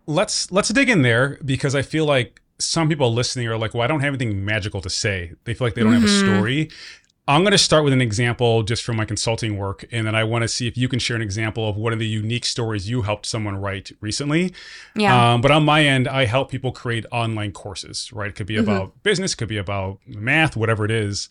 Let's 0.07 0.51
let's 0.51 0.69
dig 0.71 0.89
in 0.89 1.03
there 1.03 1.39
because 1.45 1.75
I 1.75 1.83
feel 1.83 2.05
like 2.05 2.41
some 2.59 2.89
people 2.89 3.13
listening 3.15 3.47
are 3.49 3.57
like, 3.57 3.73
well, 3.73 3.83
I 3.83 3.87
don't 3.87 4.01
have 4.01 4.13
anything 4.15 4.45
magical 4.45 4.81
to 4.83 4.91
say. 4.91 5.33
They 5.45 5.55
feel 5.55 5.67
like 5.67 5.75
they 5.75 5.83
don't 5.83 5.95
have 5.95 6.03
a 6.05 6.07
Mhm. 6.07 6.21
story. 6.37 6.71
I'm 7.29 7.43
going 7.43 7.53
to 7.53 7.59
start 7.59 7.85
with 7.85 7.93
an 7.93 8.01
example 8.01 8.63
just 8.65 8.83
from 8.83 8.97
my 8.97 9.05
consulting 9.05 9.57
work, 9.57 9.85
and 9.93 10.07
then 10.07 10.15
I 10.17 10.25
want 10.25 10.43
to 10.43 10.49
see 10.49 10.67
if 10.67 10.77
you 10.77 10.89
can 10.89 10.99
share 10.99 11.15
an 11.15 11.23
example 11.23 11.69
of 11.69 11.77
one 11.77 11.93
of 11.93 11.99
the 12.01 12.07
unique 12.07 12.45
stories 12.45 12.91
you 12.91 13.03
helped 13.03 13.25
someone 13.25 13.57
write 13.57 13.93
recently. 14.01 14.53
Yeah. 14.97 15.35
Um, 15.35 15.41
but 15.41 15.53
on 15.53 15.65
my 15.65 15.85
end, 15.85 16.09
I 16.09 16.25
help 16.25 16.51
people 16.51 16.73
create 16.73 17.07
online 17.13 17.53
courses, 17.53 18.11
right? 18.13 18.31
It 18.31 18.35
could 18.35 18.47
be 18.49 18.57
Mhm. 18.57 18.63
about 18.63 19.03
business, 19.05 19.37
could 19.37 19.49
be 19.49 19.59
about 19.59 20.01
math, 20.07 20.57
whatever 20.57 20.85
it 20.85 20.91
is. 20.91 21.29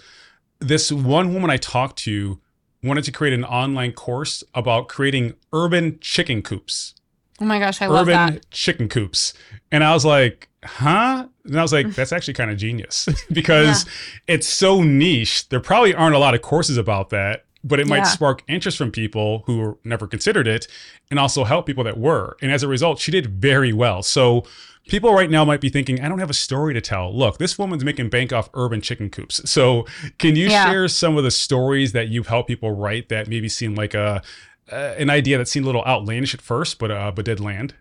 This 0.59 0.91
one 0.91 1.33
woman 1.33 1.49
I 1.49 1.57
talked 1.57 1.97
to 1.99 2.39
wanted 2.81 3.03
to 3.03 3.11
create 3.11 3.33
an 3.33 3.43
online 3.43 3.91
course 3.91 4.41
about 4.55 4.87
creating 4.87 5.33
urban 5.51 5.97
chicken 5.99 6.41
coops 6.41 6.93
oh 7.41 7.45
my 7.45 7.59
gosh, 7.59 7.81
I 7.81 7.87
love 7.87 8.07
urban 8.07 8.35
that. 8.35 8.51
chicken 8.51 8.89
coops. 8.89 9.33
And 9.71 9.83
I 9.83 9.93
was 9.93 10.05
like, 10.05 10.49
huh? 10.63 11.25
And 11.45 11.57
I 11.59 11.61
was 11.61 11.71
Mm. 11.71 11.85
like, 11.85 11.95
that's 11.95 12.11
actually 12.11 12.33
kind 12.33 12.51
of 12.51 12.57
genius 12.57 13.07
because 13.31 13.85
it's 14.27 14.47
so 14.47 14.81
niche. 14.83 15.47
There 15.49 15.59
probably 15.59 15.93
aren't 15.93 16.15
a 16.15 16.19
lot 16.19 16.33
of 16.35 16.41
courses 16.41 16.77
about 16.77 17.09
that, 17.11 17.45
but 17.63 17.79
it 17.79 17.87
might 17.87 17.97
Yeah. 17.97 18.03
spark 18.05 18.43
interest 18.47 18.77
from 18.77 18.91
people 18.91 19.43
who 19.45 19.77
never 19.83 20.07
considered 20.07 20.47
it 20.47 20.67
and 21.09 21.19
also 21.19 21.43
help 21.43 21.65
people 21.65 21.83
that 21.85 21.97
were. 21.97 22.35
And 22.41 22.51
as 22.51 22.63
a 22.63 22.67
result, 22.67 22.99
she 22.99 23.11
did 23.11 23.27
very 23.41 23.73
well. 23.73 24.01
So 24.03 24.43
people 24.87 25.13
right 25.13 25.29
now 25.29 25.45
might 25.45 25.61
be 25.61 25.69
thinking, 25.69 26.01
I 26.01 26.09
don't 26.09 26.17
have 26.19 26.31
a 26.31 26.33
story 26.35 26.73
to 26.73 26.81
tell. 26.81 27.15
Look, 27.15 27.37
this 27.37 27.59
woman's 27.59 27.83
making 27.85 28.09
bank 28.09 28.33
off 28.33 28.49
urban 28.55 28.81
chicken 28.81 29.09
coops. 29.11 29.47
So 29.49 29.85
can 30.17 30.35
you 30.35 30.49
Yeah. 30.49 30.65
share 30.65 30.87
some 30.87 31.15
of 31.15 31.23
the 31.23 31.29
stories 31.31 31.91
that 31.91 32.07
you've 32.09 32.27
helped 32.27 32.47
people 32.47 32.71
write 32.71 33.09
that 33.09 33.27
maybe 33.27 33.49
seem 33.49 33.75
like 33.75 33.93
a, 33.93 34.23
uh, 34.71 34.95
an 34.97 35.09
idea 35.09 35.37
that 35.37 35.47
seemed 35.47 35.65
a 35.65 35.67
little 35.67 35.85
outlandish 35.85 36.33
at 36.33 36.41
first, 36.41 36.79
but 36.79 36.91
uh, 36.91 37.11
but 37.11 37.25
did 37.25 37.39
land. 37.39 37.73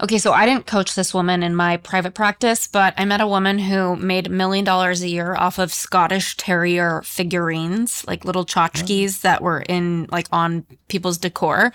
Okay, 0.00 0.18
so 0.18 0.32
I 0.32 0.46
didn't 0.46 0.66
coach 0.66 0.94
this 0.94 1.12
woman 1.12 1.42
in 1.42 1.56
my 1.56 1.76
private 1.76 2.14
practice, 2.14 2.68
but 2.68 2.94
I 2.96 3.04
met 3.04 3.20
a 3.20 3.26
woman 3.26 3.58
who 3.58 3.96
made 3.96 4.28
a 4.28 4.30
million 4.30 4.64
dollars 4.64 5.02
a 5.02 5.08
year 5.08 5.34
off 5.34 5.58
of 5.58 5.72
Scottish 5.72 6.36
Terrier 6.36 7.02
figurines, 7.02 8.06
like 8.06 8.24
little 8.24 8.46
tchotchkes 8.46 9.22
that 9.22 9.42
were 9.42 9.62
in 9.68 10.06
like 10.12 10.28
on 10.30 10.64
people's 10.88 11.18
decor. 11.18 11.72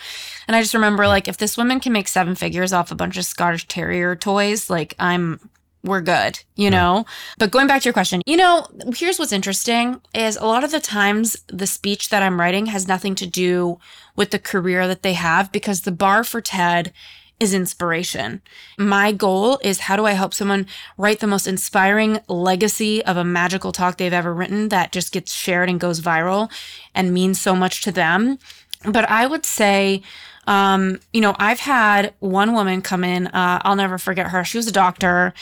And 0.48 0.56
I 0.56 0.62
just 0.62 0.74
remember 0.74 1.06
like 1.06 1.28
if 1.28 1.38
this 1.38 1.58
woman 1.58 1.82
can 1.82 1.92
make 1.92 2.08
seven 2.08 2.36
figures 2.36 2.72
off 2.72 2.92
a 2.92 2.96
bunch 2.96 3.18
of 3.18 3.26
Scottish 3.26 3.68
Terrier 3.68 4.16
toys, 4.16 4.70
like 4.70 4.96
I'm 5.00 5.40
we're 5.88 6.02
good, 6.02 6.40
you 6.56 6.70
know? 6.70 7.06
But 7.38 7.52
going 7.52 7.68
back 7.68 7.82
to 7.82 7.86
your 7.86 7.94
question, 7.94 8.22
you 8.26 8.38
know, 8.38 8.68
here's 8.96 9.18
what's 9.18 9.32
interesting 9.32 10.02
is 10.14 10.38
a 10.38 10.46
lot 10.46 10.64
of 10.64 10.72
the 10.72 10.80
times 10.80 11.38
the 11.48 11.68
speech 11.68 12.10
that 12.10 12.22
I'm 12.22 12.40
writing 12.40 12.68
has 12.68 12.88
nothing 12.88 13.16
to 13.16 13.26
do 13.28 13.80
with 14.16 14.32
the 14.32 14.40
career 14.40 14.88
that 14.88 15.02
they 15.02 15.14
have 15.14 15.52
because 15.52 15.82
the 15.82 15.92
bar 15.92 16.24
for 16.24 16.42
TED 16.42 16.94
is 17.40 17.54
inspiration. 17.54 18.42
My 18.78 19.12
goal 19.12 19.60
is 19.64 19.82
how 19.82 19.96
do 19.96 20.06
I 20.06 20.14
help 20.14 20.34
someone 20.34 20.66
write 20.98 21.20
the 21.20 21.28
most 21.28 21.48
inspiring 21.48 22.20
legacy 22.28 23.06
of 23.06 23.16
a 23.16 23.24
magical 23.24 23.72
talk 23.72 23.98
they've 23.98 24.12
ever 24.12 24.34
written 24.34 24.70
that 24.70 24.92
just 24.92 25.12
gets 25.12 25.34
shared 25.34 25.70
and 25.70 25.80
goes 25.80 26.02
viral 26.02 26.52
and 26.96 27.14
means 27.14 27.40
so 27.40 27.56
much 27.56 27.82
to 27.84 27.92
them. 27.92 28.40
But 28.84 29.10
I 29.10 29.28
would 29.28 29.46
say, 29.46 30.02
um, 30.48 31.00
you 31.14 31.22
know, 31.22 31.36
I've 31.38 31.60
had 31.60 32.14
one 32.20 32.54
woman 32.54 32.82
come 32.82 33.04
in. 33.04 33.28
Uh, 33.28 33.62
I'll 33.64 33.76
never 33.76 33.98
forget 33.98 34.28
her. 34.28 34.44
She 34.44 34.58
was 34.58 34.68
a 34.68 34.72
doctor 34.72 35.34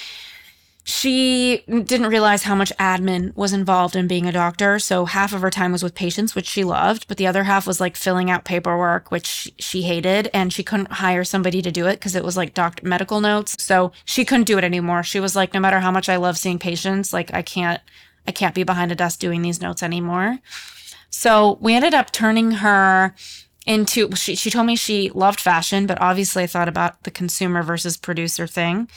she 0.88 1.64
didn't 1.68 2.10
realize 2.10 2.44
how 2.44 2.54
much 2.54 2.72
admin 2.78 3.36
was 3.36 3.54
involved 3.54 3.96
in 3.96 4.08
being 4.08 4.28
a 4.28 4.32
doctor. 4.32 4.78
So 4.78 5.06
half 5.06 5.34
of 5.34 5.42
her 5.42 5.50
time 5.50 5.72
was 5.72 5.82
with 5.82 5.96
patients, 5.96 6.36
which 6.36 6.46
she 6.46 6.64
loved, 6.64 7.08
but 7.08 7.18
the 7.18 7.26
other 7.26 7.44
half 7.44 7.66
was 7.66 7.82
like 7.82 7.96
filling 7.96 8.30
out 8.30 8.46
paperwork, 8.46 9.10
which 9.10 9.52
she 9.58 9.82
hated. 9.82 10.30
And 10.32 10.54
she 10.54 10.62
couldn't 10.62 10.92
hire 10.92 11.24
somebody 11.24 11.64
to 11.64 11.72
do 11.72 11.88
it 11.88 11.94
because 11.94 12.16
it 12.16 12.24
was 12.24 12.38
like 12.38 12.54
doctor 12.54 12.88
medical 12.88 13.20
notes. 13.20 13.56
So 13.58 13.94
she 14.06 14.24
couldn't 14.24 14.46
do 14.46 14.60
it 14.60 14.64
anymore. 14.64 15.02
She 15.02 15.20
was 15.20 15.36
like, 15.36 15.56
no 15.56 15.60
matter 15.60 15.80
how 15.80 15.90
much 15.90 16.08
I 16.08 16.18
love 16.18 16.38
seeing 16.38 16.60
patients, 16.60 17.12
like 17.12 17.34
I 17.34 17.42
can't, 17.42 17.82
I 18.28 18.32
can't 18.32 18.54
be 18.54 18.62
behind 18.64 18.92
a 18.92 18.96
desk 18.96 19.18
doing 19.18 19.42
these 19.42 19.62
notes 19.62 19.82
anymore. 19.82 20.38
So 21.10 21.58
we 21.62 21.74
ended 21.74 21.96
up 21.96 22.12
turning 22.12 22.52
her 22.52 23.16
into 23.66 24.12
she, 24.16 24.36
she 24.36 24.52
told 24.52 24.68
me 24.68 24.76
she 24.76 25.10
loved 25.12 25.40
fashion 25.40 25.88
but 25.88 26.00
obviously 26.00 26.44
i 26.44 26.48
thought 26.48 26.68
about 26.68 27.02
the 27.04 27.12
consumer 27.12 27.64
versus 27.64 27.98
producer 27.98 28.48
thing. 28.48 28.88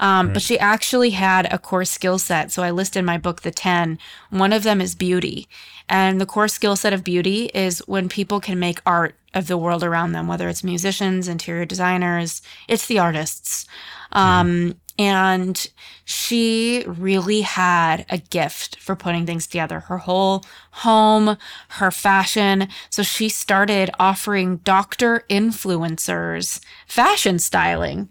Um, 0.00 0.26
right. 0.28 0.34
but 0.34 0.42
she 0.42 0.58
actually 0.58 1.10
had 1.10 1.52
a 1.52 1.58
core 1.58 1.84
skill 1.84 2.18
set. 2.18 2.52
So 2.52 2.62
i 2.62 2.70
list 2.70 2.96
in 2.96 3.04
my 3.04 3.18
book 3.18 3.42
the 3.42 3.50
10 3.50 3.98
one 4.30 4.52
of 4.52 4.62
them 4.62 4.80
is 4.80 4.94
beauty. 4.94 5.48
And 5.88 6.20
the 6.20 6.26
core 6.26 6.48
skill 6.48 6.76
set 6.76 6.92
of 6.92 7.02
beauty 7.02 7.46
is 7.54 7.78
when 7.86 8.08
people 8.08 8.40
can 8.40 8.58
make 8.58 8.80
art 8.84 9.14
of 9.34 9.46
the 9.46 9.58
world 9.58 9.82
around 9.82 10.12
them 10.12 10.28
whether 10.28 10.48
it's 10.48 10.64
musicians 10.64 11.28
interior 11.28 11.64
designers 11.64 12.42
it's 12.68 12.86
the 12.86 12.98
artists. 12.98 13.66
Um, 14.12 14.76
and 14.98 15.70
she 16.04 16.84
really 16.86 17.42
had 17.42 18.04
a 18.10 18.18
gift 18.18 18.76
for 18.80 18.96
putting 18.96 19.26
things 19.26 19.46
together. 19.46 19.80
Her 19.80 19.98
whole 19.98 20.44
home, 20.72 21.36
her 21.68 21.90
fashion. 21.90 22.68
So 22.90 23.02
she 23.02 23.28
started 23.28 23.90
offering 23.98 24.56
doctor 24.58 25.24
influencers 25.30 26.60
fashion 26.86 27.38
styling. 27.38 28.08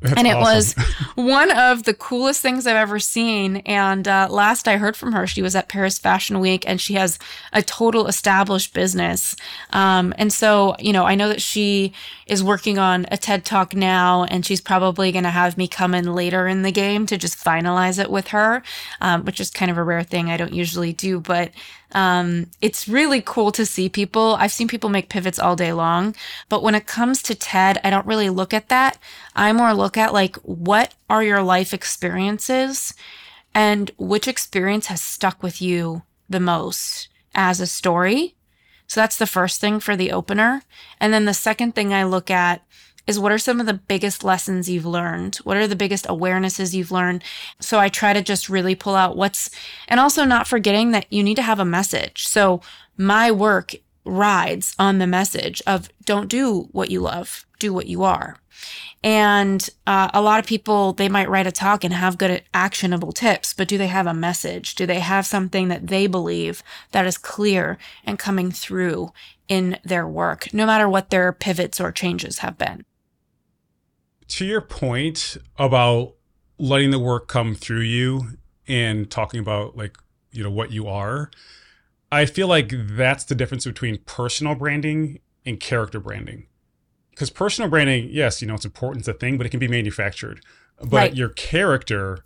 That's 0.00 0.16
and 0.16 0.26
it 0.26 0.36
awesome. 0.36 0.42
was 0.42 0.74
one 1.14 1.50
of 1.50 1.84
the 1.84 1.94
coolest 1.94 2.40
things 2.42 2.66
I've 2.66 2.76
ever 2.76 2.98
seen. 2.98 3.58
And 3.58 4.06
uh, 4.06 4.28
last 4.30 4.68
I 4.68 4.76
heard 4.76 4.96
from 4.96 5.12
her, 5.12 5.26
she 5.26 5.42
was 5.42 5.54
at 5.54 5.68
Paris 5.68 5.98
Fashion 5.98 6.40
Week 6.40 6.64
and 6.66 6.80
she 6.80 6.94
has 6.94 7.18
a 7.52 7.62
total 7.62 8.06
established 8.06 8.74
business. 8.74 9.36
Um, 9.70 10.14
and 10.18 10.32
so, 10.32 10.76
you 10.78 10.92
know, 10.92 11.04
I 11.04 11.14
know 11.14 11.28
that 11.28 11.42
she 11.42 11.92
is 12.26 12.42
working 12.42 12.78
on 12.78 13.06
a 13.10 13.16
TED 13.16 13.44
Talk 13.44 13.74
now, 13.74 14.24
and 14.24 14.46
she's 14.46 14.60
probably 14.60 15.12
going 15.12 15.24
to 15.24 15.30
have 15.30 15.58
me 15.58 15.68
come 15.68 15.94
in 15.94 16.14
later 16.14 16.46
in 16.46 16.62
the 16.62 16.72
game 16.72 17.06
to 17.06 17.18
just 17.18 17.38
finalize 17.38 17.98
it 17.98 18.10
with 18.10 18.28
her, 18.28 18.62
um, 19.00 19.24
which 19.24 19.40
is 19.40 19.50
kind 19.50 19.70
of 19.70 19.76
a 19.76 19.82
rare 19.82 20.02
thing 20.02 20.30
I 20.30 20.36
don't 20.36 20.54
usually 20.54 20.92
do. 20.92 21.20
But 21.20 21.50
um, 21.94 22.50
it's 22.60 22.88
really 22.88 23.22
cool 23.22 23.52
to 23.52 23.64
see 23.64 23.88
people. 23.88 24.36
I've 24.38 24.52
seen 24.52 24.68
people 24.68 24.90
make 24.90 25.08
pivots 25.08 25.38
all 25.38 25.54
day 25.54 25.72
long, 25.72 26.14
but 26.48 26.62
when 26.62 26.74
it 26.74 26.86
comes 26.86 27.22
to 27.22 27.34
TED, 27.34 27.80
I 27.84 27.90
don't 27.90 28.06
really 28.06 28.30
look 28.30 28.52
at 28.52 28.68
that. 28.68 28.98
I 29.34 29.52
more 29.52 29.72
look 29.72 29.96
at 29.96 30.12
like, 30.12 30.36
what 30.38 30.94
are 31.08 31.22
your 31.22 31.42
life 31.42 31.72
experiences 31.72 32.94
and 33.54 33.92
which 33.96 34.26
experience 34.26 34.88
has 34.88 35.00
stuck 35.00 35.42
with 35.42 35.62
you 35.62 36.02
the 36.28 36.40
most 36.40 37.08
as 37.34 37.60
a 37.60 37.66
story? 37.66 38.34
So 38.88 39.00
that's 39.00 39.16
the 39.16 39.26
first 39.26 39.60
thing 39.60 39.78
for 39.78 39.96
the 39.96 40.10
opener. 40.10 40.62
And 41.00 41.12
then 41.12 41.24
the 41.24 41.34
second 41.34 41.74
thing 41.74 41.94
I 41.94 42.02
look 42.02 42.30
at 42.30 42.62
is 43.06 43.18
what 43.18 43.32
are 43.32 43.38
some 43.38 43.60
of 43.60 43.66
the 43.66 43.74
biggest 43.74 44.24
lessons 44.24 44.68
you've 44.68 44.86
learned? 44.86 45.36
What 45.36 45.56
are 45.56 45.66
the 45.66 45.76
biggest 45.76 46.06
awarenesses 46.06 46.74
you've 46.74 46.92
learned? 46.92 47.22
So 47.60 47.78
I 47.78 47.88
try 47.88 48.12
to 48.12 48.22
just 48.22 48.48
really 48.48 48.74
pull 48.74 48.94
out 48.94 49.16
what's, 49.16 49.50
and 49.88 50.00
also 50.00 50.24
not 50.24 50.46
forgetting 50.46 50.92
that 50.92 51.06
you 51.12 51.22
need 51.22 51.36
to 51.36 51.42
have 51.42 51.58
a 51.58 51.64
message. 51.64 52.26
So 52.26 52.60
my 52.96 53.30
work 53.30 53.74
rides 54.04 54.74
on 54.78 54.98
the 54.98 55.06
message 55.06 55.62
of 55.66 55.88
don't 56.04 56.28
do 56.28 56.68
what 56.72 56.90
you 56.90 57.00
love, 57.00 57.46
do 57.58 57.72
what 57.72 57.86
you 57.86 58.02
are. 58.02 58.38
And 59.02 59.68
uh, 59.86 60.08
a 60.14 60.22
lot 60.22 60.40
of 60.40 60.46
people, 60.46 60.94
they 60.94 61.10
might 61.10 61.28
write 61.28 61.46
a 61.46 61.52
talk 61.52 61.84
and 61.84 61.92
have 61.92 62.16
good 62.16 62.42
actionable 62.54 63.12
tips, 63.12 63.52
but 63.52 63.68
do 63.68 63.76
they 63.76 63.88
have 63.88 64.06
a 64.06 64.14
message? 64.14 64.74
Do 64.74 64.86
they 64.86 65.00
have 65.00 65.26
something 65.26 65.68
that 65.68 65.88
they 65.88 66.06
believe 66.06 66.62
that 66.92 67.06
is 67.06 67.18
clear 67.18 67.76
and 68.04 68.18
coming 68.18 68.50
through 68.50 69.12
in 69.46 69.78
their 69.84 70.08
work, 70.08 70.54
no 70.54 70.64
matter 70.64 70.88
what 70.88 71.10
their 71.10 71.32
pivots 71.32 71.80
or 71.80 71.92
changes 71.92 72.38
have 72.38 72.56
been? 72.56 72.84
To 74.28 74.44
your 74.44 74.60
point 74.60 75.36
about 75.58 76.14
letting 76.58 76.90
the 76.90 76.98
work 76.98 77.28
come 77.28 77.54
through 77.54 77.80
you 77.80 78.38
and 78.66 79.10
talking 79.10 79.40
about 79.40 79.76
like, 79.76 79.96
you 80.32 80.42
know, 80.42 80.50
what 80.50 80.72
you 80.72 80.88
are, 80.88 81.30
I 82.10 82.26
feel 82.26 82.48
like 82.48 82.72
that's 82.72 83.24
the 83.24 83.34
difference 83.34 83.64
between 83.64 83.98
personal 84.06 84.54
branding 84.54 85.20
and 85.44 85.60
character 85.60 86.00
branding 86.00 86.46
because 87.14 87.30
personal 87.30 87.70
branding, 87.70 88.08
yes, 88.10 88.42
you 88.42 88.48
know, 88.48 88.54
it's 88.54 88.64
important, 88.64 89.02
it's 89.02 89.08
a 89.08 89.14
thing, 89.14 89.38
but 89.38 89.46
it 89.46 89.50
can 89.50 89.60
be 89.60 89.68
manufactured. 89.68 90.40
But 90.80 90.92
right. 90.92 91.14
your 91.14 91.28
character, 91.30 92.18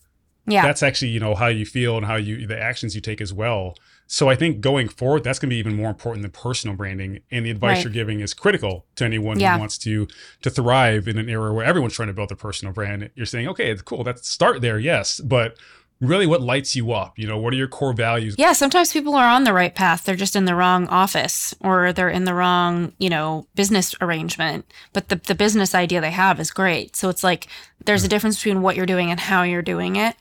yeah, 0.47 0.63
that's 0.63 0.83
actually 0.83 1.09
you 1.09 1.21
know 1.21 1.35
how 1.35 1.49
you 1.49 1.67
feel 1.67 1.97
and 1.97 2.07
how 2.07 2.17
you 2.17 2.47
the 2.47 2.59
actions 2.59 2.95
you 2.95 3.01
take 3.03 3.21
as 3.21 3.33
well. 3.33 3.75
So 4.11 4.31
I 4.31 4.35
think 4.37 4.63
going 4.63 4.89
forward, 4.89 5.23
that's 5.23 5.39
going 5.39 5.51
to 5.51 5.55
be 5.55 5.59
even 5.59 5.77
more 5.77 5.91
important 5.91 6.23
than 6.23 6.31
personal 6.31 6.75
branding. 6.75 7.21
And 7.31 7.45
the 7.45 7.51
advice 7.51 7.77
right. 7.77 7.85
you're 7.85 7.93
giving 7.93 8.21
is 8.21 8.33
critical 8.33 8.87
to 8.97 9.05
anyone 9.05 9.39
yeah. 9.39 9.55
who 9.55 9.61
wants 9.61 9.77
to 9.79 10.09
to 10.43 10.51
thrive 10.51 11.07
in 11.07 11.19
an 11.19 11.29
era 11.29 11.53
where 11.53 11.65
everyone's 11.65 11.93
trying 11.93 12.09
to 12.09 12.15
build 12.15 12.33
a 12.33 12.37
personal 12.37 12.73
brand. 12.73 13.11
You're 13.15 13.27
saying, 13.27 13.47
okay, 13.49 13.71
it's 13.71 13.83
cool. 13.83 14.05
That's 14.05 14.27
start 14.29 14.63
there, 14.63 14.79
yes, 14.79 15.21
but 15.21 15.59
really 16.01 16.27
what 16.27 16.41
lights 16.41 16.77
you 16.77 16.93
up 16.93 17.19
you 17.19 17.27
know 17.27 17.37
what 17.37 17.53
are 17.53 17.57
your 17.57 17.67
core 17.67 17.93
values 17.93 18.37
yeah 18.39 18.53
sometimes 18.53 18.93
people 18.93 19.17
are 19.17 19.29
on 19.29 19.43
the 19.43 19.53
right 19.53 19.75
path 19.75 20.05
they're 20.05 20.15
just 20.15 20.37
in 20.37 20.45
the 20.45 20.55
wrong 20.55 20.87
office 20.89 21.55
or 21.61 21.93
they're 21.93 22.09
in 22.09 22.25
the 22.25 22.35
wrong 22.35 22.93
you 22.99 23.11
know 23.11 23.47
business 23.57 23.95
arrangement 24.01 24.65
but 24.93 25.09
the, 25.09 25.17
the 25.17 25.35
business 25.35 25.75
idea 25.75 26.01
they 26.01 26.13
have 26.13 26.39
is 26.39 26.53
great 26.53 26.95
so 26.95 27.09
it's 27.09 27.25
like 27.25 27.49
there's 27.85 28.05
a 28.05 28.07
hmm. 28.07 28.11
difference 28.11 28.37
between 28.37 28.63
what 28.63 28.77
you're 28.77 28.87
doing 28.87 29.11
and 29.11 29.19
how 29.19 29.43
you're 29.43 29.61
doing 29.61 29.97
it 29.97 30.15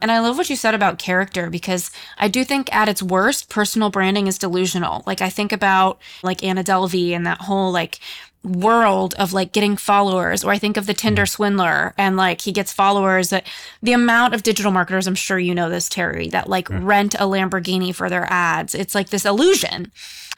and 0.00 0.10
I 0.10 0.20
love 0.20 0.36
what 0.36 0.50
you 0.50 0.56
said 0.56 0.74
about 0.74 0.98
character 0.98 1.50
because 1.50 1.90
I 2.18 2.28
do 2.28 2.44
think 2.44 2.74
at 2.74 2.88
its 2.88 3.02
worst, 3.02 3.48
personal 3.48 3.90
branding 3.90 4.26
is 4.26 4.38
delusional. 4.38 5.02
Like 5.06 5.20
I 5.20 5.30
think 5.30 5.52
about 5.52 6.00
like 6.22 6.42
Anna 6.42 6.64
Delvey 6.64 7.10
and 7.10 7.26
that 7.26 7.42
whole 7.42 7.70
like 7.72 8.00
world 8.42 9.14
of 9.18 9.32
like 9.34 9.52
getting 9.52 9.76
followers 9.76 10.42
or 10.42 10.50
i 10.50 10.58
think 10.58 10.78
of 10.78 10.86
the 10.86 10.94
tinder 10.94 11.24
mm. 11.24 11.28
swindler 11.28 11.92
and 11.98 12.16
like 12.16 12.40
he 12.40 12.52
gets 12.52 12.72
followers 12.72 13.28
that 13.28 13.46
the 13.82 13.92
amount 13.92 14.34
of 14.34 14.42
digital 14.42 14.72
marketers 14.72 15.06
i'm 15.06 15.14
sure 15.14 15.38
you 15.38 15.54
know 15.54 15.68
this 15.68 15.90
terry 15.90 16.26
that 16.28 16.48
like 16.48 16.68
yeah. 16.70 16.78
rent 16.80 17.14
a 17.14 17.24
lamborghini 17.24 17.94
for 17.94 18.08
their 18.08 18.26
ads 18.30 18.74
it's 18.74 18.94
like 18.94 19.10
this 19.10 19.26
illusion 19.26 19.92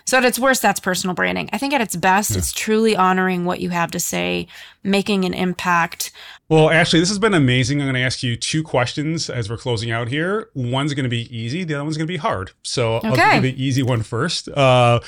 so 0.05 0.19
at 0.19 0.25
its 0.25 0.37
worst 0.37 0.61
that's 0.63 0.81
personal 0.81 1.15
branding 1.15 1.49
i 1.53 1.59
think 1.59 1.73
at 1.73 1.81
its 1.81 1.95
best 1.95 2.33
yeah. 2.33 2.39
it's 2.39 2.53
truly 2.53 2.97
honoring 2.97 3.45
what 3.45 3.61
you 3.61 3.71
have 3.71 3.93
to 3.93 4.01
say 4.01 4.49
making 4.83 5.25
an 5.25 5.33
impact 5.33 6.11
well 6.49 6.71
ashley 6.71 6.99
this 6.99 7.09
has 7.09 7.21
been 7.21 7.35
amazing 7.35 7.81
i'm 7.81 7.87
going 7.87 7.95
to 7.95 8.01
ask 8.01 8.25
you 8.25 8.35
two 8.35 8.65
questions 8.65 9.31
as 9.31 9.49
we're 9.49 9.57
closing 9.57 9.93
out 9.93 10.09
here 10.09 10.49
one's 10.55 10.93
going 10.93 11.05
to 11.05 11.09
be 11.09 11.33
easy 11.35 11.63
the 11.63 11.75
other 11.75 11.85
one's 11.85 11.97
going 11.97 12.09
to 12.09 12.13
be 12.13 12.17
hard 12.17 12.51
so 12.65 12.97
okay. 12.97 13.21
i'll 13.23 13.41
do 13.41 13.53
the 13.53 13.63
easy 13.63 13.85
one 13.85 14.03
first 14.03 14.49
uh, 14.49 14.99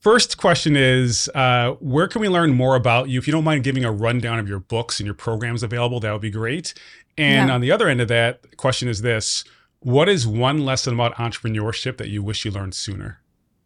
First 0.00 0.38
question 0.38 0.76
is 0.76 1.28
uh, 1.34 1.72
where 1.80 2.06
can 2.06 2.20
we 2.20 2.28
learn 2.28 2.52
more 2.52 2.76
about 2.76 3.08
you? 3.08 3.18
If 3.18 3.26
you 3.26 3.32
don't 3.32 3.44
mind 3.44 3.64
giving 3.64 3.84
a 3.84 3.90
rundown 3.90 4.38
of 4.38 4.48
your 4.48 4.60
books 4.60 5.00
and 5.00 5.06
your 5.06 5.14
programs 5.14 5.62
available, 5.62 6.00
that 6.00 6.12
would 6.12 6.20
be 6.20 6.30
great. 6.30 6.74
And 7.18 7.48
yeah. 7.48 7.54
on 7.54 7.60
the 7.60 7.72
other 7.72 7.88
end 7.88 8.00
of 8.00 8.08
that 8.08 8.56
question 8.56 8.88
is 8.88 9.02
this 9.02 9.44
What 9.80 10.08
is 10.08 10.26
one 10.26 10.64
lesson 10.64 10.94
about 10.94 11.14
entrepreneurship 11.16 11.96
that 11.96 12.08
you 12.08 12.22
wish 12.22 12.44
you 12.44 12.50
learned 12.50 12.74
sooner? 12.74 13.20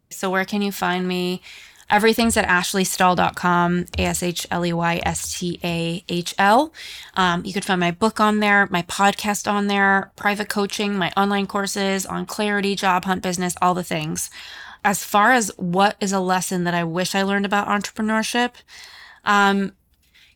So, 0.09 0.29
where 0.29 0.45
can 0.45 0.61
you 0.61 0.71
find 0.71 1.07
me? 1.07 1.41
Everything's 1.89 2.37
at 2.37 2.47
ashleystahl.com, 2.47 3.85
A 3.97 4.01
S 4.01 4.23
H 4.23 4.47
L 4.49 4.65
E 4.65 4.71
Y 4.71 5.01
S 5.05 5.37
T 5.37 5.59
A 5.61 6.03
H 6.07 6.33
L. 6.37 6.73
Um, 7.15 7.43
you 7.45 7.51
could 7.51 7.65
find 7.65 7.81
my 7.81 7.91
book 7.91 8.21
on 8.21 8.39
there, 8.39 8.67
my 8.71 8.81
podcast 8.83 9.51
on 9.51 9.67
there, 9.67 10.13
private 10.15 10.47
coaching, 10.47 10.95
my 10.95 11.11
online 11.17 11.47
courses 11.47 12.05
on 12.05 12.25
clarity, 12.25 12.75
job 12.75 13.03
hunt 13.03 13.21
business, 13.21 13.55
all 13.61 13.73
the 13.73 13.83
things 13.83 14.29
as 14.83 15.03
far 15.03 15.31
as 15.31 15.51
what 15.57 15.95
is 15.99 16.11
a 16.11 16.19
lesson 16.19 16.63
that 16.63 16.73
I 16.73 16.83
wish 16.83 17.13
I 17.13 17.23
learned 17.23 17.45
about 17.45 17.67
entrepreneurship, 17.67 18.51
um, 19.25 19.73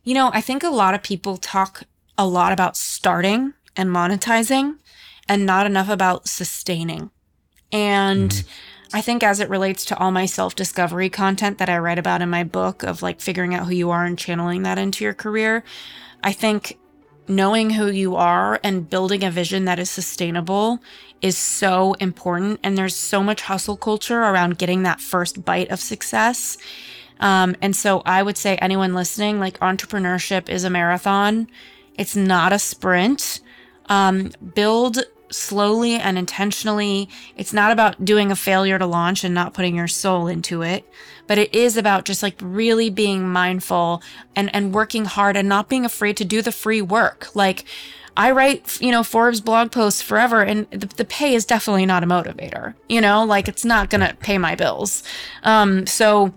you 0.03 0.13
know, 0.13 0.29
I 0.33 0.41
think 0.41 0.63
a 0.63 0.69
lot 0.69 0.93
of 0.93 1.01
people 1.01 1.37
talk 1.37 1.83
a 2.17 2.27
lot 2.27 2.51
about 2.51 2.77
starting 2.77 3.53
and 3.75 3.89
monetizing 3.89 4.77
and 5.27 5.45
not 5.45 5.65
enough 5.65 5.89
about 5.89 6.27
sustaining. 6.27 7.09
And 7.71 8.29
mm-hmm. 8.29 8.95
I 8.95 9.01
think 9.01 9.23
as 9.23 9.39
it 9.39 9.49
relates 9.49 9.83
to 9.85 9.97
all 9.97 10.11
my 10.11 10.27
self 10.27 10.55
discovery 10.55 11.09
content 11.09 11.57
that 11.57 11.69
I 11.69 11.79
write 11.79 11.99
about 11.99 12.21
in 12.21 12.29
my 12.29 12.43
book 12.43 12.83
of 12.83 13.01
like 13.01 13.19
figuring 13.21 13.55
out 13.55 13.65
who 13.65 13.73
you 13.73 13.89
are 13.89 14.05
and 14.05 14.17
channeling 14.17 14.61
that 14.63 14.77
into 14.77 15.03
your 15.03 15.15
career, 15.15 15.63
I 16.23 16.31
think 16.31 16.77
knowing 17.27 17.71
who 17.71 17.87
you 17.87 18.15
are 18.15 18.59
and 18.63 18.89
building 18.89 19.23
a 19.23 19.31
vision 19.31 19.65
that 19.65 19.79
is 19.79 19.89
sustainable 19.89 20.79
is 21.21 21.37
so 21.37 21.93
important. 21.93 22.59
And 22.63 22.77
there's 22.77 22.95
so 22.95 23.23
much 23.23 23.41
hustle 23.41 23.77
culture 23.77 24.21
around 24.21 24.57
getting 24.57 24.83
that 24.83 25.01
first 25.01 25.43
bite 25.43 25.69
of 25.71 25.79
success. 25.79 26.57
Um, 27.19 27.55
and 27.61 27.75
so 27.75 28.01
I 28.05 28.21
would 28.23 28.37
say, 28.37 28.57
anyone 28.57 28.93
listening, 28.93 29.39
like 29.39 29.59
entrepreneurship 29.59 30.49
is 30.49 30.63
a 30.63 30.69
marathon, 30.69 31.47
it's 31.95 32.15
not 32.15 32.51
a 32.51 32.59
sprint. 32.59 33.39
Um, 33.87 34.31
build 34.53 34.99
slowly 35.35 35.95
and 35.95 36.17
intentionally. 36.17 37.09
It's 37.35 37.53
not 37.53 37.71
about 37.71 38.05
doing 38.05 38.31
a 38.31 38.35
failure 38.35 38.79
to 38.79 38.85
launch 38.85 39.23
and 39.23 39.33
not 39.33 39.53
putting 39.53 39.75
your 39.75 39.87
soul 39.87 40.27
into 40.27 40.61
it, 40.61 40.89
but 41.27 41.37
it 41.37 41.53
is 41.53 41.77
about 41.77 42.05
just 42.05 42.23
like 42.23 42.35
really 42.41 42.89
being 42.89 43.27
mindful 43.27 44.01
and, 44.35 44.53
and 44.55 44.73
working 44.73 45.05
hard 45.05 45.35
and 45.37 45.49
not 45.49 45.69
being 45.69 45.85
afraid 45.85 46.17
to 46.17 46.25
do 46.25 46.41
the 46.41 46.51
free 46.51 46.81
work. 46.81 47.35
Like, 47.35 47.65
I 48.17 48.31
write, 48.31 48.79
you 48.79 48.91
know, 48.91 49.03
Forbes 49.03 49.41
blog 49.41 49.71
posts 49.71 50.01
forever, 50.01 50.41
and 50.41 50.69
the, 50.71 50.85
the 50.85 51.03
pay 51.03 51.35
is 51.35 51.45
definitely 51.45 51.85
not 51.85 52.03
a 52.03 52.07
motivator. 52.07 52.73
You 52.87 53.01
know, 53.01 53.25
like 53.25 53.47
it's 53.47 53.65
not 53.65 53.89
gonna 53.89 54.15
pay 54.21 54.37
my 54.37 54.55
bills. 54.55 55.03
Um, 55.43 55.85
so 55.85 56.33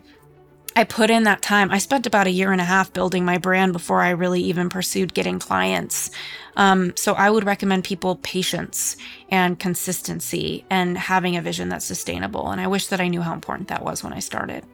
I 0.77 0.85
put 0.85 1.11
in 1.11 1.25
that 1.25 1.43
time. 1.43 1.71
I 1.71 1.79
spent 1.79 2.07
about 2.07 2.27
a 2.27 2.31
year 2.31 2.53
and 2.53 2.61
a 2.61 2.65
half 2.65 2.93
building 2.93 3.25
my 3.25 3.39
brand 3.39 3.73
before 3.73 4.01
I 4.01 4.11
really 4.11 4.41
even 4.43 4.69
pursued 4.69 5.13
getting 5.13 5.39
clients. 5.39 6.11
Um, 6.57 6.97
so 6.97 7.15
I 7.15 7.31
would 7.31 7.45
recommend 7.45 7.85
people 7.85 8.17
patience 8.17 8.97
and 9.29 9.59
consistency 9.59 10.65
and 10.71 10.97
having 10.97 11.37
a 11.37 11.43
vision 11.43 11.69
that's 11.69 11.85
sustainable. 11.85 12.51
And 12.51 12.61
I 12.61 12.67
wish 12.67 12.89
that 12.89 13.01
I 13.01 13.09
knew 13.09 13.23
how 13.23 13.33
important 13.33 13.69
that 13.69 13.85
was 13.85 14.05
when 14.05 14.13
I 14.13 14.21
started. 14.21 14.65